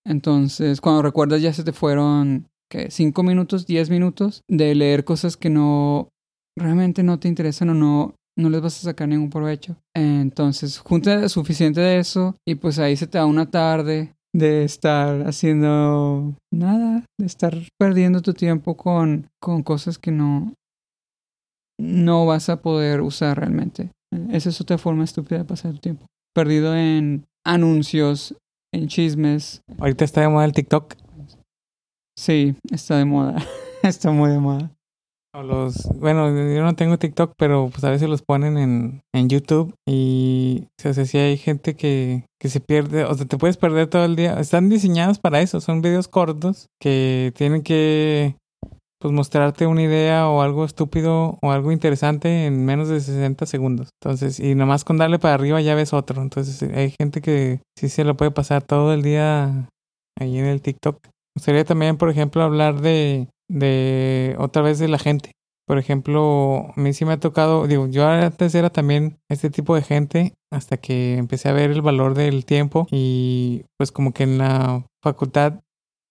[0.05, 5.37] Entonces, cuando recuerdas ya se te fueron que cinco minutos, diez minutos de leer cosas
[5.37, 6.09] que no
[6.57, 9.75] realmente no te interesan o no, no les vas a sacar ningún provecho.
[9.95, 15.27] Entonces, junta suficiente de eso y pues ahí se te da una tarde de estar
[15.27, 20.53] haciendo nada, de estar perdiendo tu tiempo con, con cosas que no,
[21.79, 23.91] no vas a poder usar realmente.
[24.31, 26.05] Esa es otra forma estúpida de pasar tu tiempo.
[26.33, 28.35] Perdido en anuncios,
[28.73, 29.61] en chismes.
[29.77, 30.95] Ahorita está de el TikTok.
[32.17, 33.35] Sí, está de moda.
[33.83, 34.71] está muy de moda.
[35.43, 39.73] Los, bueno, yo no tengo TikTok, pero pues a veces los ponen en, en YouTube
[39.85, 43.87] y o sea, si hay gente que, que se pierde, o sea, te puedes perder
[43.87, 44.39] todo el día.
[44.39, 48.37] Están diseñados para eso, son videos cortos que tienen que
[48.99, 53.89] pues mostrarte una idea o algo estúpido o algo interesante en menos de 60 segundos.
[54.01, 56.21] Entonces, y nomás con darle para arriba ya ves otro.
[56.21, 59.67] Entonces, hay gente que sí se lo puede pasar todo el día
[60.17, 60.97] ahí en el TikTok.
[61.35, 65.31] Gustaría también, por ejemplo, hablar de, de otra vez de la gente.
[65.67, 69.75] Por ejemplo, a mí sí me ha tocado, digo, yo antes era también este tipo
[69.75, 74.23] de gente hasta que empecé a ver el valor del tiempo y pues como que
[74.23, 75.61] en la facultad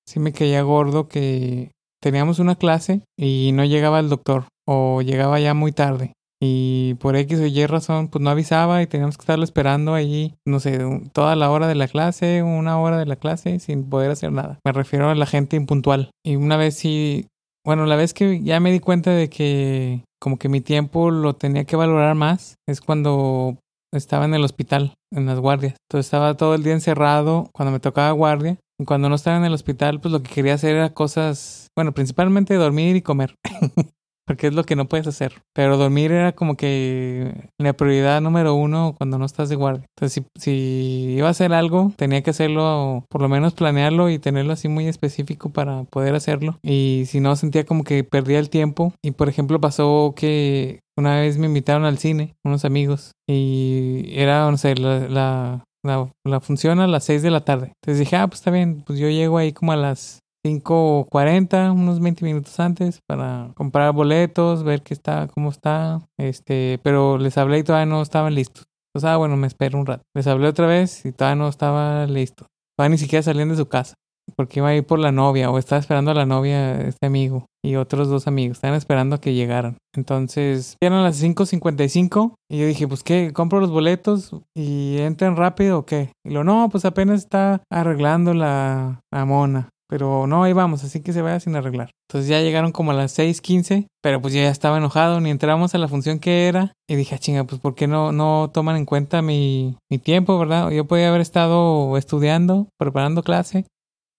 [0.06, 1.70] sí me caía gordo que
[2.02, 6.12] teníamos una clase y no llegaba el doctor o llegaba ya muy tarde
[6.44, 10.34] y por X o Y razón pues no avisaba y teníamos que estarlo esperando allí,
[10.46, 10.78] no sé,
[11.12, 14.58] toda la hora de la clase, una hora de la clase sin poder hacer nada.
[14.64, 16.10] Me refiero a la gente impuntual.
[16.22, 17.28] Y una vez sí,
[17.64, 21.34] bueno, la vez que ya me di cuenta de que como que mi tiempo lo
[21.34, 23.56] tenía que valorar más es cuando
[23.92, 25.76] estaba en el hospital, en las guardias.
[25.88, 29.44] Entonces estaba todo el día encerrado cuando me tocaba guardia y cuando no estaba en
[29.44, 33.34] el hospital, pues lo que quería hacer era cosas, bueno, principalmente dormir y comer.
[34.26, 35.42] Porque es lo que no puedes hacer.
[35.52, 39.86] Pero dormir era como que la prioridad número uno cuando no estás de guardia.
[39.96, 44.18] Entonces, si, si iba a hacer algo, tenía que hacerlo, por lo menos planearlo y
[44.18, 46.58] tenerlo así muy específico para poder hacerlo.
[46.62, 48.94] Y si no, sentía como que perdía el tiempo.
[49.02, 54.50] Y por ejemplo, pasó que una vez me invitaron al cine, unos amigos, y era,
[54.50, 57.72] no sé, la, la, la, la función a las 6 de la tarde.
[57.82, 62.00] Entonces dije, ah, pues está bien, pues yo llego ahí como a las 5.40, unos
[62.00, 66.06] 20 minutos antes para comprar boletos, ver qué está, cómo está.
[66.18, 68.64] Este, pero les hablé y todavía no estaban listos.
[68.94, 70.04] Pues, ah, bueno, me espero un rato.
[70.14, 72.46] Les hablé otra vez y todavía no estaba listo.
[72.76, 73.94] Todavía ni siquiera salían de su casa.
[74.36, 77.46] Porque iba a ir por la novia o estaba esperando a la novia, este amigo
[77.62, 78.58] y otros dos amigos.
[78.58, 79.78] Estaban esperando a que llegaran.
[79.94, 85.80] Entonces, eran las 5.55 y yo dije, pues qué, compro los boletos y entran rápido
[85.80, 86.12] o qué.
[86.24, 89.70] Y lo no, pues apenas está arreglando la, la mona.
[89.88, 91.90] Pero no, ahí vamos, así que se vaya sin arreglar.
[92.08, 95.74] Entonces ya llegaron como a las 6:15, pero pues yo ya estaba enojado, ni entramos
[95.74, 96.72] a la función que era.
[96.88, 100.38] Y dije, ah, chinga, pues ¿por qué no, no toman en cuenta mi, mi tiempo,
[100.38, 100.70] verdad?
[100.70, 103.66] Yo podía haber estado estudiando, preparando clase,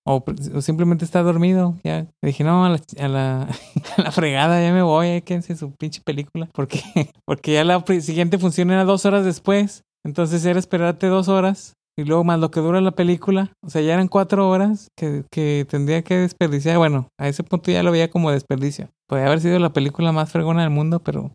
[0.07, 0.23] o,
[0.61, 1.75] simplemente estar dormido.
[1.83, 3.41] Ya dije, no, a la, a la,
[3.97, 6.47] a la fregada, ya me voy, quédense su pinche película.
[6.53, 6.81] Porque,
[7.25, 9.83] porque ya la siguiente función era dos horas después.
[10.03, 13.81] Entonces era esperarte dos horas y luego más lo que dura la película, o sea,
[13.81, 16.77] ya eran cuatro horas que, que tendría que desperdiciar.
[16.77, 18.89] Bueno, a ese punto ya lo veía como desperdicio.
[19.07, 21.31] Podría haber sido la película más fregona del mundo, pero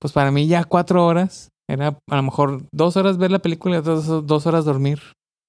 [0.00, 3.78] pues para mí ya cuatro horas era a lo mejor dos horas ver la película
[3.78, 5.00] y dos, dos horas dormir,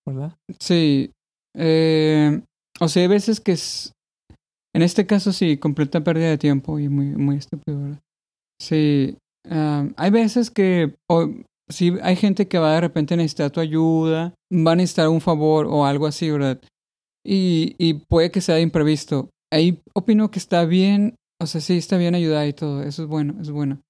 [0.08, 0.36] ¿verdad?
[0.60, 1.12] Sí.
[1.56, 2.42] Eh,
[2.80, 3.92] o sea, hay veces que es...
[4.76, 8.00] En este caso sí, completa pérdida de tiempo y muy, muy estúpido, ¿verdad?
[8.60, 9.18] Sí.
[9.50, 10.96] Um, hay veces que...
[11.69, 15.21] si hay gente que va de repente a necesitar tu ayuda, va a necesitar un
[15.21, 16.62] favor o algo así, ¿verdad?
[17.26, 19.30] Y, y puede que sea imprevisto.
[19.52, 23.08] Ahí opino que está bien, o sea, sí, está bien ayudar y todo, eso es
[23.08, 23.82] bueno, es bueno.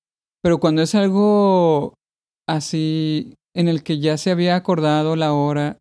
[0.41, 1.93] Pero cuando es algo
[2.47, 5.79] así en el que ya se había acordado la hora,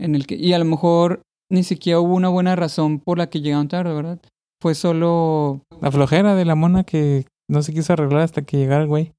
[0.00, 3.28] en el que, y a lo mejor ni siquiera hubo una buena razón por la
[3.28, 4.20] que llegaron tarde, ¿verdad?
[4.60, 5.62] Fue solo...
[5.80, 9.12] La flojera de la mona que no se quiso arreglar hasta que llegara el güey.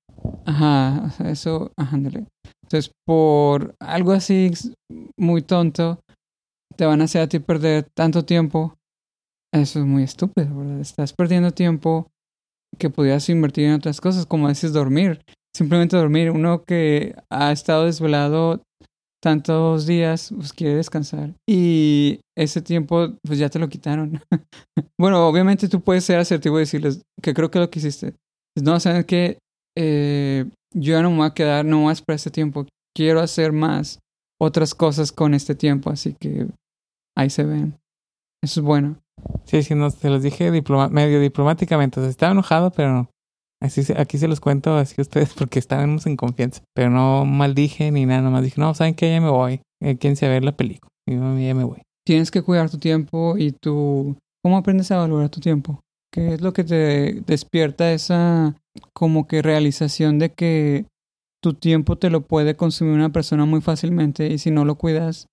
[0.50, 4.50] Ajá, eso, ajá, Entonces, por algo así
[5.16, 6.00] muy tonto,
[6.76, 8.74] te van a hacer a ti perder tanto tiempo.
[9.54, 10.80] Eso es muy estúpido, ¿verdad?
[10.80, 12.08] Estás perdiendo tiempo
[12.80, 15.22] que podías invertir en otras cosas, como dices, dormir.
[15.56, 16.32] Simplemente dormir.
[16.32, 18.64] Uno que ha estado desvelado
[19.22, 21.36] tantos días, pues quiere descansar.
[21.48, 24.20] Y ese tiempo, pues ya te lo quitaron.
[25.00, 28.16] bueno, obviamente tú puedes ser asertivo y decirles que creo que lo que hiciste.
[28.60, 29.38] No, ¿saben qué?
[29.82, 32.65] Eh, yo ya no me voy a quedar nomás para este tiempo.
[32.94, 34.00] Quiero hacer más
[34.38, 36.48] otras cosas con este tiempo, así que
[37.18, 37.78] ahí se ven.
[38.44, 38.98] Eso es bueno.
[39.46, 42.00] Sí, sí, no, se los dije medio diplomáticamente.
[42.00, 43.10] O sea, estaba enojado, pero
[43.62, 46.62] así aquí se los cuento así a ustedes porque estábamos en confianza.
[46.74, 49.12] Pero no maldije ni nada, nomás dije, no, ¿saben qué?
[49.13, 49.62] Ya me voy.
[49.82, 50.89] Eh, Quédense a ver la película.
[51.08, 51.82] Y ya me voy.
[52.06, 54.18] Tienes que cuidar tu tiempo y tú...
[54.44, 55.80] ¿Cómo aprendes a valorar tu tiempo?
[56.12, 58.56] ¿Qué es lo que te despierta esa
[58.93, 60.86] como que realización de que
[61.41, 65.28] tu tiempo te lo puede consumir una persona muy fácilmente y si no lo cuidas.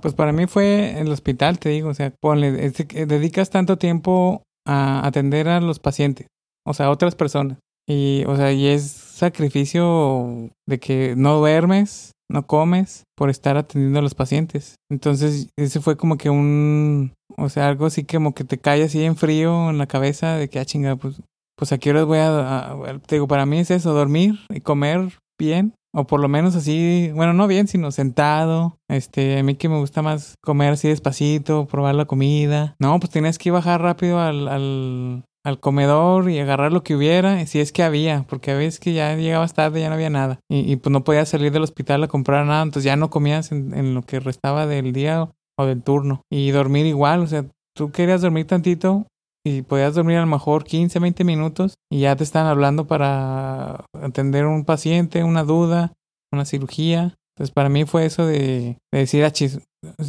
[0.00, 5.06] Pues para mí fue el hospital, te digo, o sea, ponle, dedicas tanto tiempo a
[5.06, 6.26] atender a los pacientes,
[6.66, 7.58] o sea, a otras personas.
[7.88, 14.00] Y, o sea, y es sacrificio de que no duermes, no comes por estar atendiendo
[14.00, 14.76] a los pacientes.
[14.90, 19.02] Entonces, ese fue como que un, o sea, algo así como que te cae así
[19.04, 21.20] en frío en la cabeza de que, ah, chinga, pues,
[21.56, 25.18] pues a qué horas voy a, te digo, para mí es eso, dormir y comer
[25.38, 25.74] bien.
[25.94, 28.78] O por lo menos así, bueno, no bien, sino sentado.
[28.88, 32.74] Este, a mí que me gusta más comer así despacito, probar la comida.
[32.78, 37.44] No, pues tienes que bajar rápido al, al, al comedor y agarrar lo que hubiera,
[37.46, 40.38] si es que había, porque a veces que ya llegabas tarde ya no había nada.
[40.48, 43.74] Y, pues no podías salir del hospital a comprar nada, entonces ya no comías en,
[43.74, 46.22] en, lo que restaba del día o del turno.
[46.30, 47.44] Y dormir igual, o sea,
[47.76, 49.06] tú querías dormir tantito
[49.44, 53.84] y podías dormir a lo mejor 15, 20 minutos y ya te están hablando para
[54.00, 55.92] atender un paciente, una duda,
[56.32, 57.14] una cirugía.
[57.34, 59.32] Entonces para mí fue eso de, de decir, ah,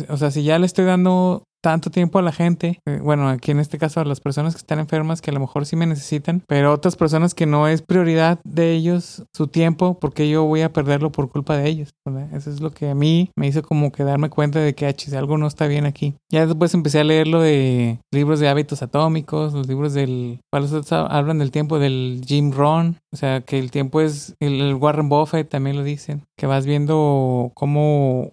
[0.09, 3.51] o sea, si ya le estoy dando tanto tiempo a la gente, eh, bueno, aquí
[3.51, 5.85] en este caso a las personas que están enfermas que a lo mejor sí me
[5.85, 10.61] necesitan, pero otras personas que no es prioridad de ellos su tiempo porque yo voy
[10.61, 11.93] a perderlo por culpa de ellos.
[12.33, 15.15] Eso es lo que a mí me hizo como que darme cuenta de que si
[15.15, 16.15] algo no está bien aquí.
[16.29, 20.91] Ya después empecé a leer lo de libros de hábitos atómicos, los libros del, ¿cuáles
[20.91, 22.97] hablan del tiempo del Jim Rohn?
[23.13, 27.51] O sea, que el tiempo es, el Warren Buffett también lo dicen, que vas viendo
[27.53, 28.31] cómo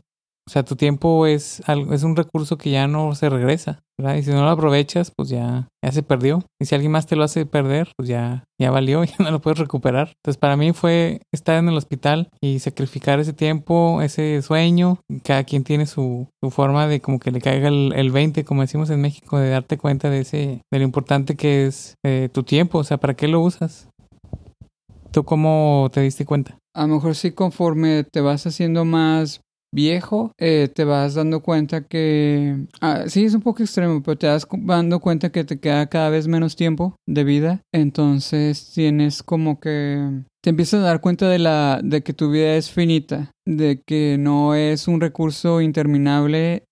[0.50, 4.16] o sea, tu tiempo es, es un recurso que ya no se regresa, ¿verdad?
[4.16, 6.42] Y si no lo aprovechas, pues ya, ya se perdió.
[6.60, 9.40] Y si alguien más te lo hace perder, pues ya, ya valió, ya no lo
[9.40, 10.08] puedes recuperar.
[10.08, 14.98] Entonces, para mí fue estar en el hospital y sacrificar ese tiempo, ese sueño.
[15.22, 18.62] Cada quien tiene su, su forma de como que le caiga el, el 20, como
[18.62, 22.42] decimos en México, de darte cuenta de ese, de lo importante que es eh, tu
[22.42, 22.78] tiempo.
[22.78, 23.88] O sea, ¿para qué lo usas?
[25.12, 26.58] ¿Tú cómo te diste cuenta?
[26.74, 31.83] A lo mejor sí conforme te vas haciendo más viejo, eh, te vas dando cuenta
[31.83, 32.66] que...
[32.80, 36.11] Ah, sí, es un poco extremo, pero te vas dando cuenta que te queda cada
[36.11, 37.62] vez menos tiempo de vida.
[37.72, 40.22] Entonces tienes como que...
[40.42, 44.16] Te empiezas a dar cuenta de, la, de que tu vida es finita, de que
[44.18, 46.64] no es un recurso interminable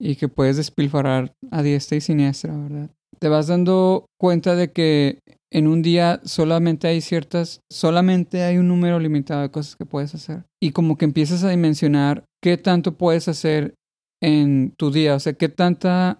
[0.00, 2.90] y que puedes despilfarrar a diestra y siniestra, ¿verdad?
[3.20, 5.20] Te vas dando cuenta de que
[5.52, 10.12] en un día solamente hay ciertas, solamente hay un número limitado de cosas que puedes
[10.14, 10.44] hacer.
[10.60, 13.74] Y como que empiezas a dimensionar qué tanto puedes hacer
[14.22, 16.18] en tu día, o sea, qué tanta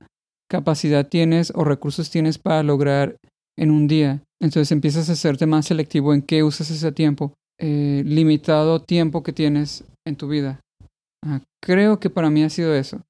[0.50, 3.16] capacidad tienes o recursos tienes para lograr
[3.58, 4.22] en un día.
[4.40, 9.32] Entonces empiezas a hacerte más selectivo en qué usas ese tiempo, eh, limitado tiempo que
[9.32, 10.61] tienes en tu vida.
[11.24, 13.02] Ah, creo que para mí ha sido eso.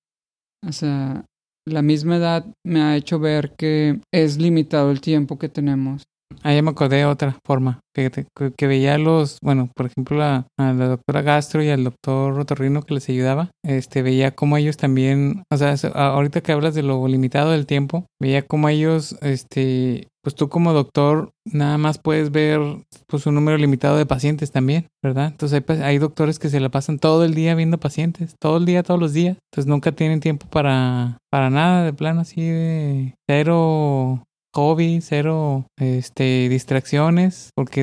[0.67, 1.25] O sea,
[1.67, 6.03] la misma edad me ha hecho ver que es limitado el tiempo que tenemos
[6.43, 7.81] Ahí me acordé de otra forma.
[7.95, 12.83] Fíjate, que, veía los, bueno, por ejemplo, a, la doctora Gastro y al doctor Rotorrino
[12.83, 17.07] que les ayudaba, este, veía cómo ellos también, o sea, ahorita que hablas de lo
[17.07, 22.61] limitado del tiempo, veía cómo ellos, este, pues tú como doctor nada más puedes ver
[23.09, 25.27] pues un número limitado de pacientes también, ¿verdad?
[25.27, 28.65] Entonces hay, hay doctores que se la pasan todo el día viendo pacientes, todo el
[28.65, 33.15] día, todos los días, entonces nunca tienen tiempo para, para nada, de plano así de
[33.29, 34.23] cero
[34.55, 37.83] hobby, cero este, distracciones, porque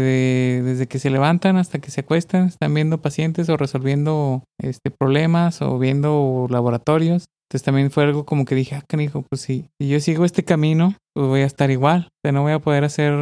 [0.64, 5.62] desde que se levantan hasta que se acuestan están viendo pacientes o resolviendo este, problemas
[5.62, 7.26] o viendo laboratorios.
[7.48, 10.44] Entonces también fue algo como que dije, ah, canijo, pues si, si yo sigo este
[10.44, 13.14] camino, pues voy a estar igual, o sea, no voy a poder hacer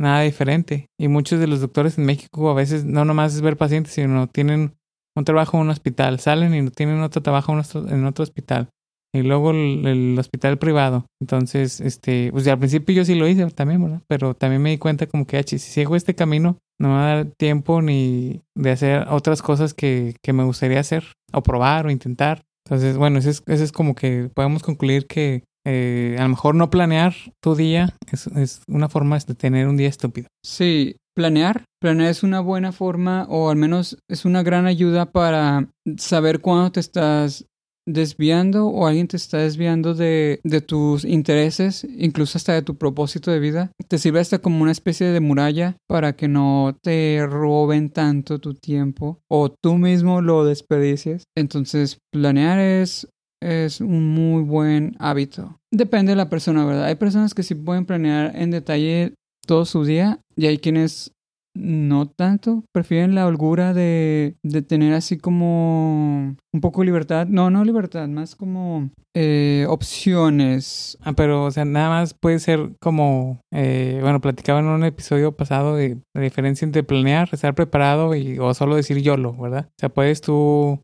[0.00, 0.86] nada diferente.
[0.98, 4.26] Y muchos de los doctores en México a veces no nomás es ver pacientes, sino
[4.26, 4.74] tienen
[5.14, 8.70] un trabajo en un hospital, salen y no tienen otro trabajo en otro hospital
[9.14, 11.06] y luego el, hospital privado.
[11.20, 14.02] Entonces, este, pues al principio yo sí lo hice también, ¿verdad?
[14.08, 17.12] Pero también me di cuenta como que, ah, si sigo este camino, no me va
[17.12, 21.86] a dar tiempo ni de hacer otras cosas que, que me gustaría hacer, o probar,
[21.86, 22.42] o intentar.
[22.66, 26.54] Entonces, bueno, eso es, eso es como que podemos concluir que eh, a lo mejor
[26.54, 30.28] no planear tu día es, es una forma de tener un día estúpido.
[30.44, 31.64] Sí, planear.
[31.80, 36.70] Planear es una buena forma o al menos es una gran ayuda para saber cuándo
[36.72, 37.46] te estás
[37.88, 43.30] desviando o alguien te está desviando de, de, tus intereses, incluso hasta de tu propósito
[43.30, 47.88] de vida, te sirve hasta como una especie de muralla para que no te roben
[47.88, 51.24] tanto tu tiempo o tú mismo lo desperdicies.
[51.34, 53.08] Entonces, planear es,
[53.40, 55.58] es un muy buen hábito.
[55.72, 56.84] Depende de la persona, ¿verdad?
[56.84, 59.14] Hay personas que sí pueden planear en detalle
[59.46, 61.12] todo su día y hay quienes
[61.54, 67.64] no tanto, prefieren la holgura de, de tener así como un poco libertad, no, no
[67.64, 70.96] libertad, más como eh, opciones.
[71.02, 75.36] Ah, pero, o sea, nada más puede ser como, eh, bueno, platicaba en un episodio
[75.36, 79.66] pasado de la diferencia entre planear, estar preparado y, o solo decir YOLO, ¿verdad?
[79.68, 80.82] O sea, puedes tú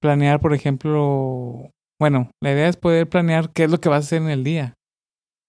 [0.00, 4.06] planear, por ejemplo, bueno, la idea es poder planear qué es lo que vas a
[4.06, 4.74] hacer en el día,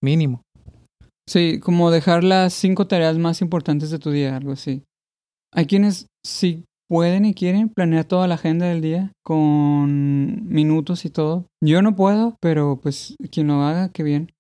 [0.02, 0.42] mínimo.
[1.28, 4.84] Sí, como dejar las cinco tareas más importantes de tu día, algo así.
[5.54, 11.10] Hay quienes sí pueden y quieren planear toda la agenda del día con minutos y
[11.10, 11.48] todo.
[11.62, 14.32] Yo no puedo, pero pues quien lo haga, qué bien.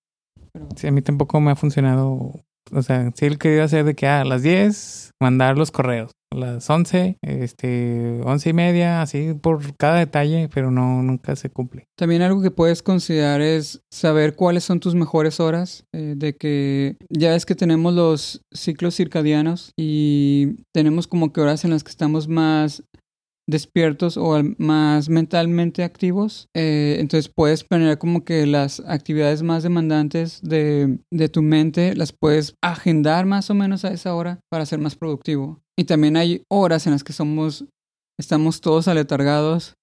[0.76, 2.42] Sí, a mí tampoco me ha funcionado.
[2.72, 6.12] O sea, sí el quería hacer de que ah, a las 10 mandar los correos,
[6.32, 11.50] a las 11, este, 11 y media, así por cada detalle, pero no, nunca se
[11.50, 11.88] cumple.
[11.98, 16.98] También algo que puedes considerar es saber cuáles son tus mejores horas, eh, de que
[17.10, 21.92] ya es que tenemos los ciclos circadianos y tenemos como que horas en las que
[21.92, 22.84] estamos más
[23.48, 26.48] despiertos o más mentalmente activos.
[26.56, 31.00] Eh, entonces puedes planear como que las actividades más demandantes de,
[31.32, 35.62] tu mente las puedes agendar más o menos a esa hora para ser más productivo.
[35.78, 37.66] Y también hay horas en las que somos,
[38.20, 39.74] estamos todos aletargados.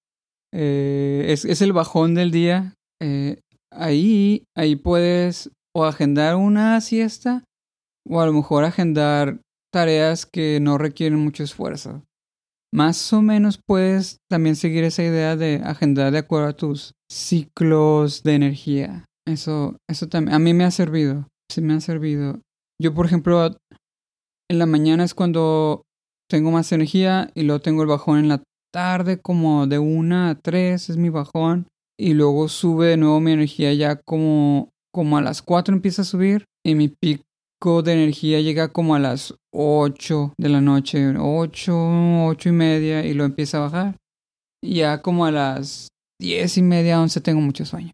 [0.53, 2.73] Eh, es, es el bajón del día.
[3.01, 3.39] Eh,
[3.71, 7.43] ahí, ahí puedes o agendar una siesta
[8.09, 9.39] o a lo mejor agendar
[9.71, 12.03] tareas que no requieren mucho esfuerzo.
[12.73, 18.23] Más o menos puedes también seguir esa idea de agendar de acuerdo a tus ciclos
[18.23, 19.05] de energía.
[19.27, 22.39] Eso, eso también, a mí me ha servido, sí me ha servido.
[22.81, 23.55] Yo, por ejemplo,
[24.49, 25.83] en la mañana es cuando
[26.29, 28.41] tengo más energía y luego tengo el bajón en la
[28.73, 31.67] tarde como de una a tres es mi bajón
[31.99, 36.05] y luego sube de nuevo mi energía ya como, como a las cuatro empieza a
[36.05, 37.23] subir y mi pico
[37.61, 43.13] de energía llega como a las 8 de la noche, 8, 8 y media y
[43.13, 43.97] lo empieza a bajar.
[44.63, 45.89] Y ya como a las
[46.19, 47.91] 10 y media, 11 tengo mucho sueño.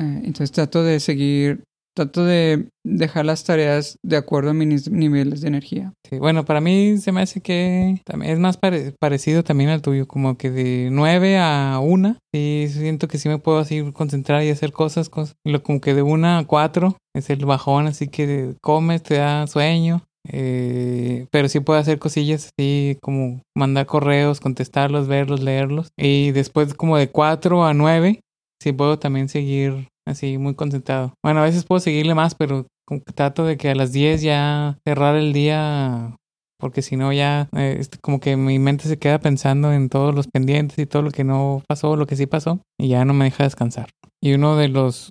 [0.00, 1.64] Eh, entonces trato de seguir,
[1.96, 5.92] trato de dejar las tareas de acuerdo a mis niveles de energía.
[6.20, 10.06] Bueno, para mí se me hace que también es más pare- parecido también al tuyo,
[10.06, 14.50] como que de 9 a 1, sí siento que sí me puedo así concentrar y
[14.50, 15.34] hacer cosas, cosas.
[15.44, 19.46] Lo- como que de 1 a 4 es el bajón, así que comes, te da
[19.46, 20.02] sueño.
[20.28, 25.88] eh, pero sí puedo hacer cosillas así como mandar correos, contestarlos, verlos, leerlos.
[25.96, 28.20] Y después como de 4 a 9,
[28.60, 31.14] sí puedo también seguir así muy concentrado.
[31.22, 32.66] Bueno, a veces puedo seguirle más, pero
[33.14, 36.16] trato de que a las 10 ya cerrar el día
[36.58, 40.14] porque si no ya eh, este, como que mi mente se queda pensando en todos
[40.14, 43.12] los pendientes y todo lo que no pasó, lo que sí pasó y ya no
[43.12, 43.90] me deja descansar.
[44.22, 45.10] Y uno de los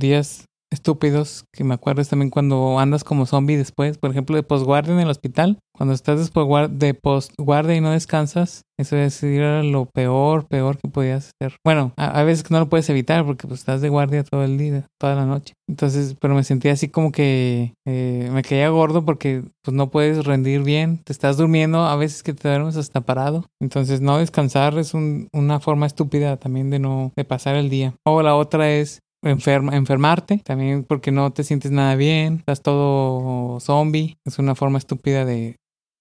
[0.00, 4.94] días estúpidos que me acuerdo también cuando andas como zombie después, por ejemplo, de postguardia
[4.94, 6.46] en el hospital, cuando estás después
[6.78, 11.56] de postguardia y no descansas, eso es era lo peor, peor que podías hacer.
[11.64, 14.86] Bueno, a, veces no lo puedes evitar porque pues estás de guardia todo el día,
[15.00, 15.54] toda la noche.
[15.68, 20.24] Entonces, pero me sentía así como que eh, me caía gordo porque pues no puedes
[20.24, 23.46] rendir bien, te estás durmiendo, a veces que te duermes hasta parado.
[23.60, 27.94] Entonces, no descansar es un- una forma estúpida también de no de pasar el día.
[28.04, 33.60] O la otra es enferma, enfermarte, también porque no te sientes nada bien, estás todo
[33.60, 35.56] zombie, es una forma estúpida de,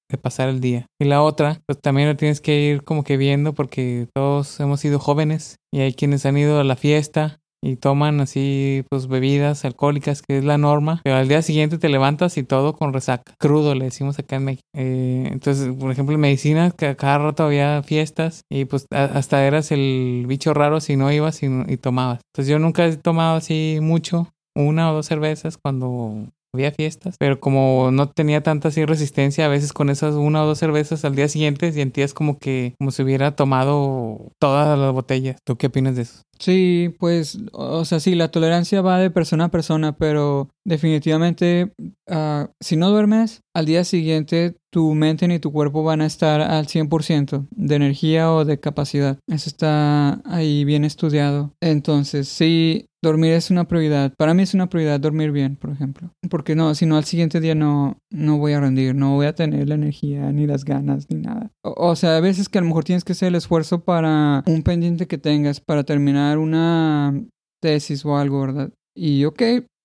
[0.10, 0.86] de pasar el día.
[1.00, 4.80] Y la otra, pues también lo tienes que ir como que viendo porque todos hemos
[4.80, 9.66] sido jóvenes y hay quienes han ido a la fiesta y toman así pues bebidas
[9.66, 13.34] alcohólicas que es la norma, pero al día siguiente te levantas y todo con resaca,
[13.40, 14.68] crudo le decimos acá en México.
[14.76, 19.72] Eh, entonces, por ejemplo, en medicina que cada rato había fiestas y pues hasta eras
[19.72, 22.22] el bicho raro si no ibas y, y tomabas.
[22.34, 26.28] Entonces yo nunca he tomado así mucho, una o dos cervezas cuando
[26.58, 30.60] había fiestas, pero como no tenía tanta resistencia, a veces con esas una o dos
[30.60, 35.38] cervezas al día siguiente sentías como que como si hubiera tomado todas las botellas.
[35.46, 36.22] ¿Tú qué opinas de eso?
[36.40, 41.74] Sí, pues, o sea, sí, la tolerancia va de persona a persona, pero definitivamente,
[42.08, 46.42] ah, si no duermes, al día siguiente tu mente ni tu cuerpo van a estar
[46.42, 49.18] al 100% de energía o de capacidad.
[49.28, 51.54] Eso está ahí bien estudiado.
[51.62, 54.14] Entonces, sí, dormir es una prioridad.
[54.18, 56.12] Para mí es una prioridad dormir bien, por ejemplo.
[56.30, 59.36] Porque no, si no al siguiente día no, no voy a rendir, no voy a
[59.36, 61.52] tener la energía, ni las ganas, ni nada.
[61.64, 64.64] O, sea, a veces que a lo mejor tienes que hacer el esfuerzo para un
[64.64, 67.14] pendiente que tengas, para terminar una
[67.62, 68.72] tesis o algo, ¿verdad?
[68.96, 69.42] Y ok,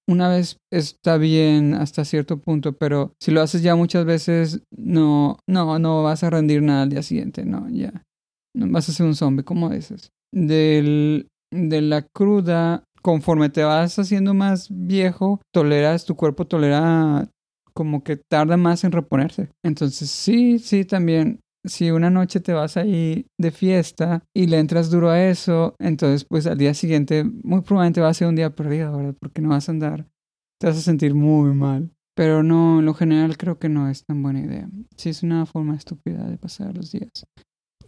[0.09, 5.39] una vez está bien hasta cierto punto, pero si lo haces ya muchas veces, no,
[5.49, 8.05] no, no vas a rendir nada al día siguiente, no, ya.
[8.55, 10.11] Vas a ser un zombie, como dices.
[10.33, 17.29] Del, de la cruda, conforme te vas haciendo más viejo, toleras, tu cuerpo tolera
[17.75, 19.49] como que tarda más en reponerse.
[19.65, 21.41] Entonces, sí, sí, también.
[21.65, 26.25] Si una noche te vas ahí de fiesta y le entras duro a eso, entonces
[26.25, 29.15] pues al día siguiente muy probablemente va a ser un día perdido, ¿verdad?
[29.21, 30.09] Porque no vas a andar,
[30.59, 31.93] te vas a sentir muy mal.
[32.17, 34.69] Pero no, en lo general creo que no es tan buena idea.
[34.97, 37.25] Sí es una forma estúpida de pasar los días.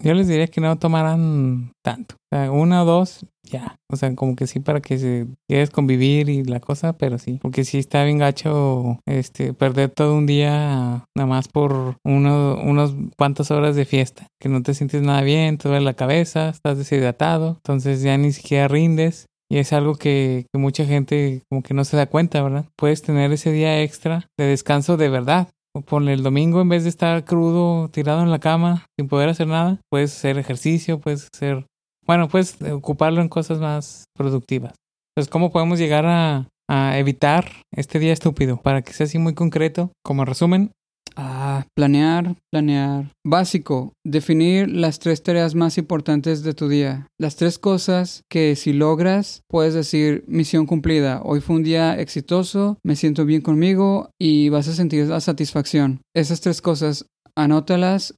[0.01, 2.17] Yo les diría que no tomaran tanto.
[2.33, 3.77] O sea, una o dos, ya.
[3.91, 7.39] O sea, como que sí para que se quieres convivir y la cosa, pero sí.
[7.43, 12.95] Porque sí está bien gacho este, perder todo un día nada más por uno, unos
[13.17, 14.27] cuantas horas de fiesta.
[14.41, 17.57] Que no te sientes nada bien, te duele la cabeza, estás deshidratado.
[17.57, 19.27] Entonces ya ni siquiera rindes.
[19.51, 22.65] Y es algo que, que, mucha gente como que no se da cuenta, ¿verdad?
[22.77, 25.49] Puedes tener ese día extra de descanso de verdad.
[25.83, 29.49] Por el domingo, en vez de estar crudo, tirado en la cama, sin poder hacer
[29.49, 31.67] nada, puedes hacer ejercicio, puedes hacer...
[32.07, 34.75] Bueno, puedes ocuparlo en cosas más productivas.
[35.17, 38.59] Entonces, ¿cómo podemos llegar a, a evitar este día estúpido?
[38.59, 40.71] Para que sea así muy concreto, como resumen,
[41.17, 43.13] Ah, planear, planear.
[43.25, 47.07] Básico, definir las tres tareas más importantes de tu día.
[47.21, 51.23] Las tres cosas que si logras puedes decir misión cumplida.
[51.23, 56.01] Hoy fue un día exitoso, me siento bien conmigo y vas a sentir la satisfacción.
[56.15, 57.07] Esas tres cosas,
[57.37, 58.15] anótalas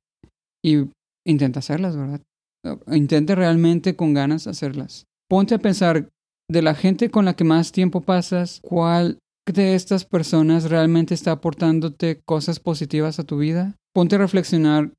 [0.64, 0.86] y
[1.26, 2.22] intenta hacerlas, ¿verdad?
[2.90, 5.04] Intenta realmente con ganas hacerlas.
[5.28, 6.08] Ponte a pensar
[6.48, 11.32] de la gente con la que más tiempo pasas, cuál de estas personas realmente está
[11.32, 13.76] aportándote cosas positivas a tu vida?
[13.94, 14.92] Ponte a reflexionar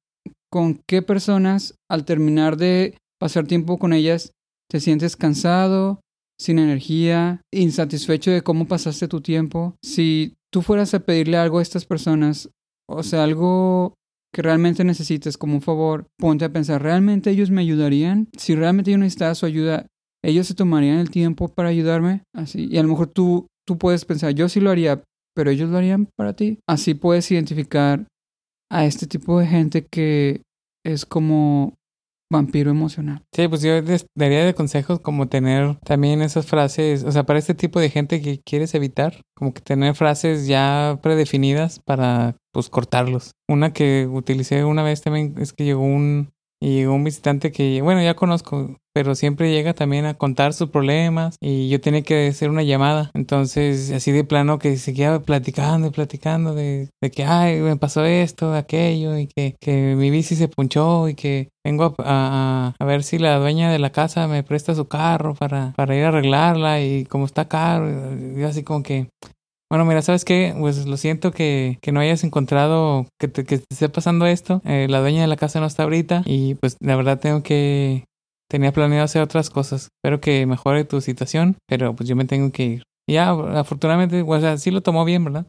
[0.52, 4.32] con qué personas al terminar de pasar tiempo con ellas
[4.70, 6.02] te sientes cansado,
[6.40, 9.76] sin energía, insatisfecho de cómo pasaste tu tiempo.
[9.84, 12.50] Si tú fueras a pedirle algo a estas personas,
[12.90, 13.96] o sea, algo
[14.34, 18.28] que realmente necesites como un favor, ponte a pensar, ¿realmente ellos me ayudarían?
[18.38, 19.88] Si realmente yo necesitaba su ayuda,
[20.24, 22.24] ¿ellos se tomarían el tiempo para ayudarme?
[22.36, 25.04] Así, y a lo mejor tú tú puedes pensar, yo sí lo haría,
[25.36, 26.60] pero ellos lo harían para ti.
[26.68, 28.08] Así puedes identificar
[28.72, 30.42] a este tipo de gente que
[30.86, 31.76] es como
[32.32, 33.24] vampiro emocional.
[33.34, 33.72] Sí, pues yo
[34.16, 38.22] daría de consejos como tener también esas frases, o sea, para este tipo de gente
[38.22, 43.32] que quieres evitar, como que tener frases ya predefinidas para pues cortarlos.
[43.48, 46.30] Una que utilicé una vez también es que llegó un
[46.62, 51.36] y un visitante que, bueno, ya conozco, pero siempre llega también a contar sus problemas
[51.40, 53.12] y yo tenía que hacer una llamada.
[53.14, 58.06] Entonces, así de plano que seguía platicando y platicando de, de, que, ay, me pasó
[58.06, 62.86] esto, aquello y que, que mi bici se punchó y que vengo a, a, a,
[62.86, 66.08] ver si la dueña de la casa me presta su carro para, para ir a
[66.08, 67.88] arreglarla y como está caro,
[68.36, 69.10] yo así como que,
[69.70, 70.56] bueno, mira, ¿sabes qué?
[70.58, 74.62] Pues lo siento que, que no hayas encontrado, que te, que esté pasando esto.
[74.64, 78.06] Eh, la dueña de la casa no está ahorita y pues la verdad tengo que...
[78.50, 79.90] Tenía planeado hacer otras cosas.
[80.02, 82.84] Espero que mejore tu situación, pero pues yo me tengo que ir.
[83.10, 85.46] Ya, afortunadamente, o sea, sí lo tomó bien, ¿verdad?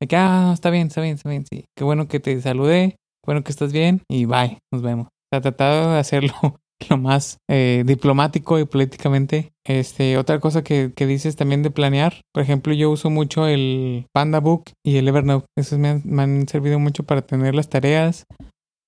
[0.00, 1.66] De que, ah, está bien, está bien, está bien, sí.
[1.76, 5.06] Qué bueno que te saludé, bueno que estás bien y bye, nos vemos.
[5.06, 6.34] O sea, tratado de hacerlo
[6.90, 9.52] lo más eh, diplomático y políticamente.
[9.64, 14.40] Este, otra cosa que, dices también de planear, por ejemplo, yo uso mucho el Panda
[14.40, 15.46] Book y el Evernote.
[15.56, 18.26] Esos me han, servido mucho para tener las tareas,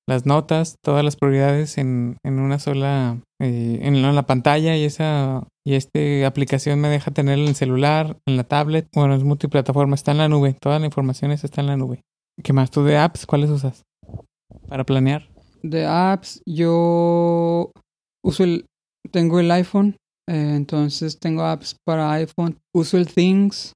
[0.07, 5.47] las notas, todas las prioridades en, una sola, eh, en, en, la, pantalla y esa
[5.67, 9.95] y esta aplicación me deja tener en el celular, en la tablet, bueno, es multiplataforma,
[9.95, 12.03] está en la nube, toda la información está en la nube.
[12.43, 12.71] ¿Qué más?
[12.71, 13.85] ¿Tú de apps cuáles usas
[14.69, 15.29] para planear?
[15.63, 17.73] De apps, yo
[18.25, 18.67] uso el,
[19.13, 19.97] tengo el iPhone,
[20.29, 22.59] eh, entonces tengo apps para iPhone.
[22.75, 23.73] Uso el Things.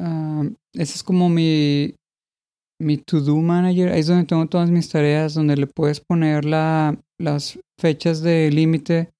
[0.00, 1.94] Uh, ese es como mi,
[2.80, 3.92] mi To-Do Manager.
[3.92, 8.50] Ahí es donde tengo todas mis tareas, donde le puedes poner la, las fechas de
[8.50, 9.10] límite,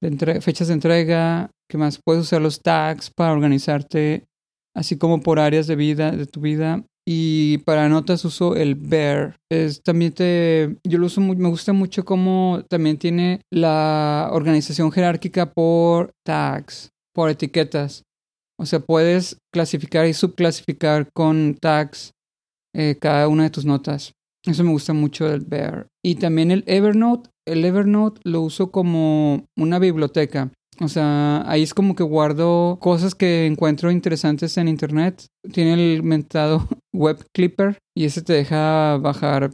[0.00, 4.24] de fechas de entrega, que más puedes usar los tags para organizarte,
[4.74, 6.84] así como por áreas de vida, de tu vida.
[7.06, 9.36] Y para notas uso el Bear.
[9.84, 16.12] También te, yo lo uso me gusta mucho cómo también tiene la organización jerárquica por
[16.24, 18.04] tags, por etiquetas.
[18.58, 22.12] O sea, puedes clasificar y subclasificar con tags
[22.74, 24.12] eh, cada una de tus notas.
[24.44, 25.88] Eso me gusta mucho del Bear.
[26.04, 27.30] Y también el Evernote.
[27.46, 30.50] El Evernote lo uso como una biblioteca.
[30.80, 35.26] O sea, ahí es como que guardo cosas que encuentro interesantes en internet.
[35.52, 39.50] Tiene el mentado Web Clipper y ese te deja bajar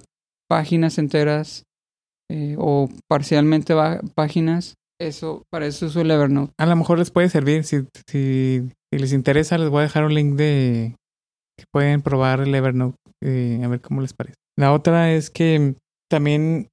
[0.48, 1.64] páginas enteras
[2.30, 3.74] eh, o parcialmente
[4.14, 4.74] páginas.
[5.00, 6.52] Eso, para eso uso el Evernote.
[6.58, 7.64] A lo mejor les puede servir.
[7.64, 10.94] Si, si, si, les interesa, les voy a dejar un link de
[11.58, 12.96] que pueden probar el Evernote.
[13.22, 14.36] Eh, a ver cómo les parece.
[14.58, 15.74] La otra es que
[16.10, 16.68] también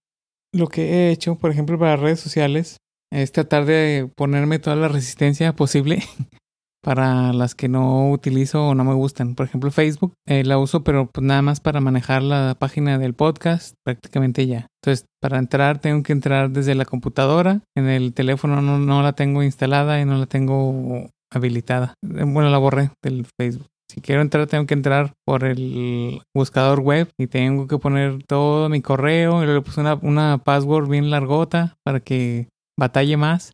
[0.54, 2.78] lo que he hecho, por ejemplo, para redes sociales,
[3.12, 6.04] es tratar de ponerme toda la resistencia posible
[6.84, 9.36] para las que no utilizo o no me gustan.
[9.36, 13.14] Por ejemplo, Facebook eh, la uso, pero pues nada más para manejar la página del
[13.14, 14.68] podcast, prácticamente ya.
[14.82, 17.62] Entonces, para entrar tengo que entrar desde la computadora.
[17.76, 21.94] En el teléfono no, no la tengo instalada y no la tengo habilitada.
[22.02, 23.68] Bueno, la borré del Facebook.
[23.90, 28.70] Si quiero entrar, tengo que entrar por el buscador web y tengo que poner todo
[28.70, 29.44] mi correo.
[29.44, 32.48] Y le puse una, una password bien largota para que
[32.78, 33.52] batalle más.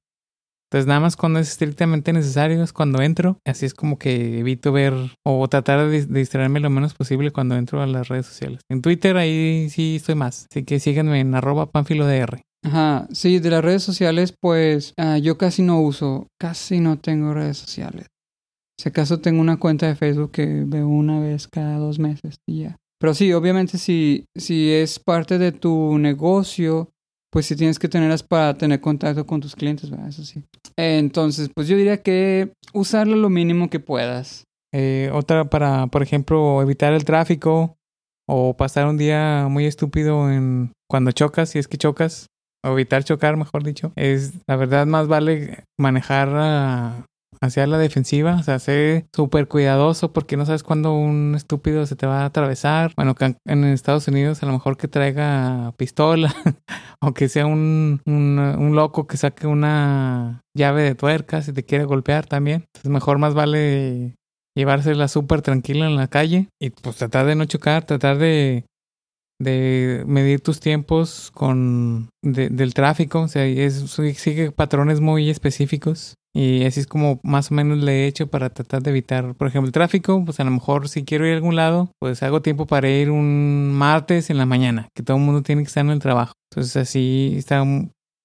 [0.69, 3.37] Entonces nada más cuando es estrictamente necesario es cuando entro.
[3.45, 4.93] Así es como que evito ver
[5.23, 8.61] o tratar de, distraerme lo menos posible cuando entro a las redes sociales.
[8.69, 10.47] En Twitter ahí sí estoy más.
[10.49, 12.41] Así que síganme en arroba panfilodr.
[12.65, 17.33] Ajá, sí, de las redes sociales pues uh, yo casi no uso, casi no tengo
[17.33, 18.07] redes sociales.
[18.79, 22.63] Si acaso tengo una cuenta de Facebook que veo una vez cada dos meses y
[22.63, 22.77] ya.
[22.99, 26.89] Pero sí, obviamente si, si es parte de tu negocio,
[27.33, 29.91] pues sí tienes que tenerlas para tener contacto con tus clientes.
[30.07, 30.43] Eso sí.
[30.77, 34.43] Entonces, pues yo diría que usarlo lo mínimo que puedas.
[34.71, 37.75] Eh, otra para, por ejemplo, evitar el tráfico
[38.29, 42.27] o pasar un día muy estúpido en cuando chocas, si es que chocas,
[42.63, 43.91] o evitar chocar, mejor dicho.
[43.95, 47.03] Es, la verdad, más vale manejar
[47.41, 51.95] hacia la defensiva, o sea, sé súper cuidadoso porque no sabes cuándo un estúpido se
[51.95, 52.93] te va a atravesar.
[52.95, 53.15] Bueno,
[53.45, 56.33] en Estados Unidos a lo mejor que traiga pistola
[57.01, 61.85] o que sea un, un, loco que saque una llave de tuerca si te quiere
[61.85, 62.65] golpear también.
[62.73, 64.15] Entonces mejor más vale
[64.55, 68.65] llevársela súper tranquila en la calle y pues tratar de no chocar, tratar de
[69.39, 76.65] de medir tus tiempos con del tráfico, o sea, es, sigue patrones muy específicos y
[76.65, 79.67] así es como más o menos le he hecho para tratar de evitar, por ejemplo,
[79.67, 82.65] el tráfico, pues a lo mejor si quiero ir a algún lado, pues hago tiempo
[82.65, 85.91] para ir un martes en la mañana, que todo el mundo tiene que estar en
[85.91, 86.33] el trabajo.
[86.51, 87.63] Entonces así está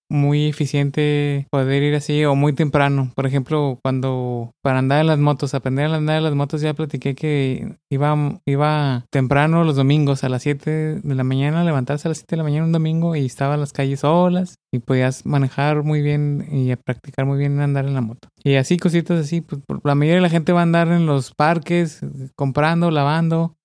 [0.09, 3.13] muy eficiente poder ir así o muy temprano.
[3.15, 6.75] Por ejemplo, cuando para andar en las motos, aprender a andar en las motos, ya
[6.75, 12.11] platiqué que iba, iba temprano los domingos a las 7 de la mañana, levantarse a
[12.11, 15.83] las 7 de la mañana un domingo y estaban las calles solas y podías manejar
[15.83, 18.29] muy bien y practicar muy bien andar en la moto.
[18.43, 21.33] Y así cositas así, pues la mayoría de la gente va a andar en los
[21.35, 22.01] parques
[22.37, 23.58] comprando, lavando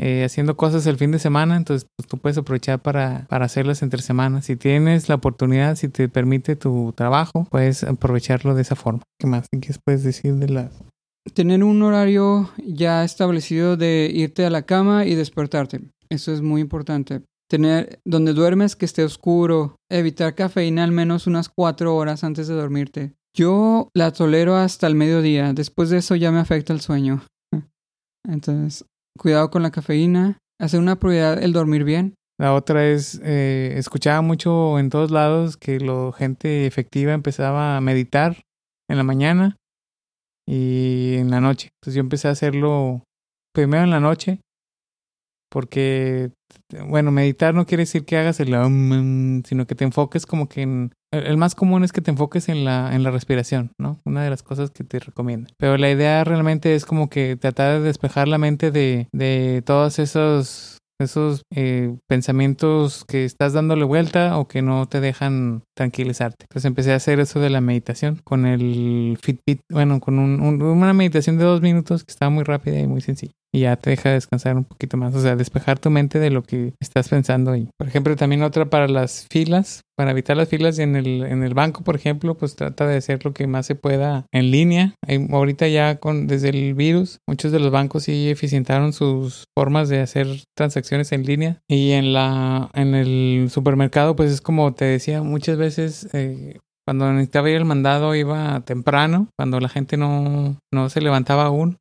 [0.00, 3.82] eh, haciendo cosas el fin de semana, entonces pues, tú puedes aprovechar para, para hacerlas
[3.82, 4.46] entre semanas.
[4.46, 9.02] Si tienes la oportunidad, si te permite tu trabajo, puedes aprovecharlo de esa forma.
[9.18, 9.48] ¿Qué más?
[9.50, 10.70] ¿Qué puedes decir de la...?
[11.34, 15.80] Tener un horario ya establecido de irte a la cama y despertarte.
[16.08, 17.22] Eso es muy importante.
[17.50, 19.76] Tener donde duermes que esté oscuro.
[19.90, 23.14] Evitar cafeína al menos unas cuatro horas antes de dormirte.
[23.36, 25.52] Yo la tolero hasta el mediodía.
[25.52, 27.22] Después de eso ya me afecta el sueño.
[28.28, 28.84] Entonces,
[29.16, 32.14] cuidado con la cafeína, hacer una prioridad el dormir bien.
[32.40, 37.80] La otra es, eh, escuchaba mucho en todos lados que la gente efectiva empezaba a
[37.80, 38.40] meditar
[38.88, 39.56] en la mañana
[40.46, 41.70] y en la noche.
[41.80, 43.02] Entonces yo empecé a hacerlo
[43.52, 44.40] primero en la noche
[45.50, 46.30] porque,
[46.86, 48.48] bueno, meditar no quiere decir que hagas el
[49.44, 50.92] sino que te enfoques como que en...
[51.10, 53.98] El más común es que te enfoques en la, en la respiración, ¿no?
[54.04, 55.50] Una de las cosas que te recomiendo.
[55.56, 59.98] Pero la idea realmente es como que tratar de despejar la mente de, de todos
[59.98, 66.44] esos esos eh, pensamientos que estás dándole vuelta o que no te dejan tranquilizarte.
[66.44, 71.38] Entonces empecé a hacer eso de la meditación con el Fitbit, bueno, con una meditación
[71.38, 74.56] de dos minutos que estaba muy rápida y muy sencilla y ya te deja descansar
[74.56, 77.68] un poquito más, o sea, despejar tu mente de lo que estás pensando ahí.
[77.78, 81.54] Por ejemplo, también otra para las filas, para evitar las filas en el, en el
[81.54, 84.94] banco, por ejemplo, pues trata de hacer lo que más se pueda en línea.
[85.30, 90.00] ahorita ya con desde el virus, muchos de los bancos sí eficientaron sus formas de
[90.00, 90.26] hacer
[90.56, 95.56] transacciones en línea y en la en el supermercado, pues es como te decía, muchas
[95.56, 101.00] veces eh, cuando necesitaba ir el mandado iba temprano, cuando la gente no, no se
[101.02, 101.76] levantaba aún.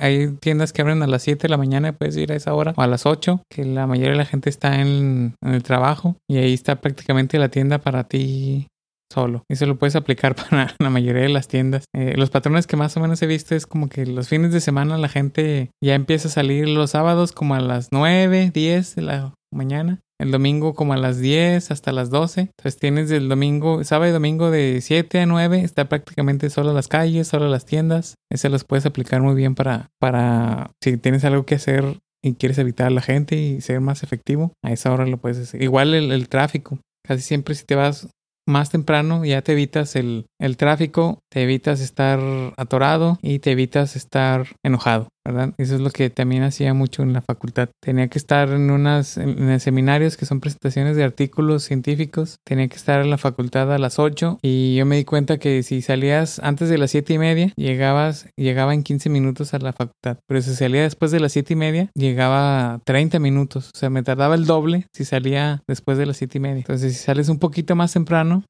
[0.00, 2.72] Hay, tiendas que abren a las 7 de la mañana, puedes ir a esa hora,
[2.76, 6.38] o a las 8, que la mayoría de la gente está en, el trabajo y
[6.38, 8.66] ahí está prácticamente la tienda para ti
[9.12, 9.44] solo.
[9.48, 11.84] Y se lo puedes aplicar para la mayoría de las tiendas.
[11.94, 14.60] Eh, los patrones que más o menos he visto es como que los fines de
[14.60, 19.02] semana la gente ya empieza a salir los sábados como a las 9, 10 de
[19.02, 22.42] la mañana el domingo como a las 10 hasta las 12.
[22.42, 26.88] Entonces tienes el domingo, sábado y domingo de 7 a 9, está prácticamente solo las
[26.88, 28.14] calles, solo las tiendas.
[28.30, 32.58] Ese los puedes aplicar muy bien para, para si tienes algo que hacer y quieres
[32.58, 35.60] evitar a la gente y ser más efectivo, a esa hora lo puedes hacer.
[35.60, 36.78] Igual el, el tráfico.
[37.04, 38.08] Casi siempre si te vas
[38.52, 42.20] más temprano ya te evitas el, el, tráfico, te evitas estar
[42.56, 45.54] atorado y te evitas estar enojado, ¿verdad?
[45.58, 47.68] Eso es lo que también hacía mucho en la facultad.
[47.80, 52.76] Tenía que estar en unas en, seminarios que son presentaciones de artículos científicos, tenía que
[52.76, 56.38] estar en la facultad a las 8 y yo me di cuenta que si salías
[56.40, 60.42] antes de las 7 y media, llegabas, llegaba en 15 minutos a la facultad, pero
[60.42, 64.34] si salía después de las 7 y media, llegaba 30 minutos, o sea, me tardaba
[64.34, 66.58] el doble si salía después de las 7 y media.
[66.58, 68.44] Entonces, si sales un poquito más temprano,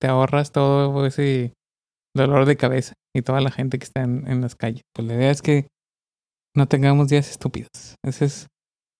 [0.00, 1.52] te ahorras todo ese
[2.14, 4.82] dolor de cabeza y toda la gente que está en, las calles.
[4.94, 5.66] Pues la idea es que
[6.56, 7.96] no tengamos días estúpidos.
[8.04, 8.46] Ese es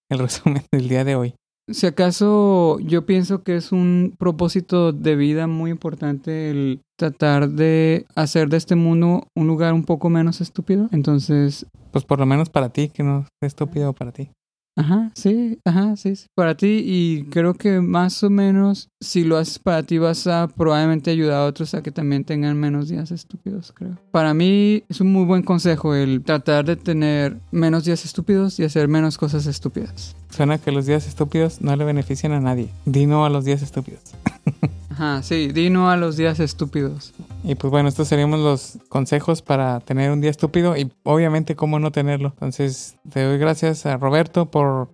[0.09, 1.35] el resumen del día de hoy.
[1.69, 8.05] Si acaso yo pienso que es un propósito de vida muy importante el tratar de
[8.15, 10.87] hacer de este mundo un lugar un poco menos estúpido.
[10.93, 14.29] Entonces, Pues por lo menos para ti, que no es estúpido para ti.
[14.77, 19.37] Ajá, sí, ajá, sí, sí, para ti y creo que más o menos si lo
[19.37, 23.09] haces para ti vas a probablemente ayudar a otros a que también tengan menos días
[23.11, 23.97] estúpidos, creo.
[24.11, 28.65] Para mí es un muy buen consejo el tratar de tener menos días estúpidos y
[28.65, 30.15] hacer menos cosas estúpidas.
[30.29, 32.69] Suena que los días estúpidos no le benefician a nadie.
[32.85, 34.01] Di no a los días estúpidos.
[34.97, 37.13] Ajá, sí, di no a los días estúpidos.
[37.43, 41.77] Y pues bueno, estos seríamos los consejos para tener un día estúpido y obviamente cómo
[41.77, 42.29] no tenerlo.
[42.29, 44.89] Entonces, te doy gracias a Roberto por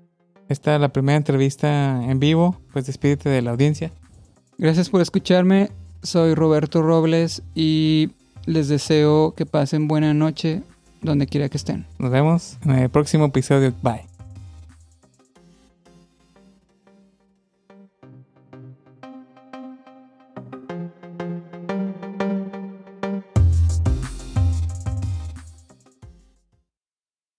[0.49, 2.60] esta la primera entrevista en vivo.
[2.74, 3.93] Pues despídete de la audiencia.
[4.58, 8.10] Gracias por escucharme, soy Roberto Robles y
[8.45, 10.64] les deseo que pasen buena noche
[11.01, 11.86] donde quiera que estén.
[11.97, 13.74] Nos vemos en el próximo episodio.
[13.82, 14.12] Bye.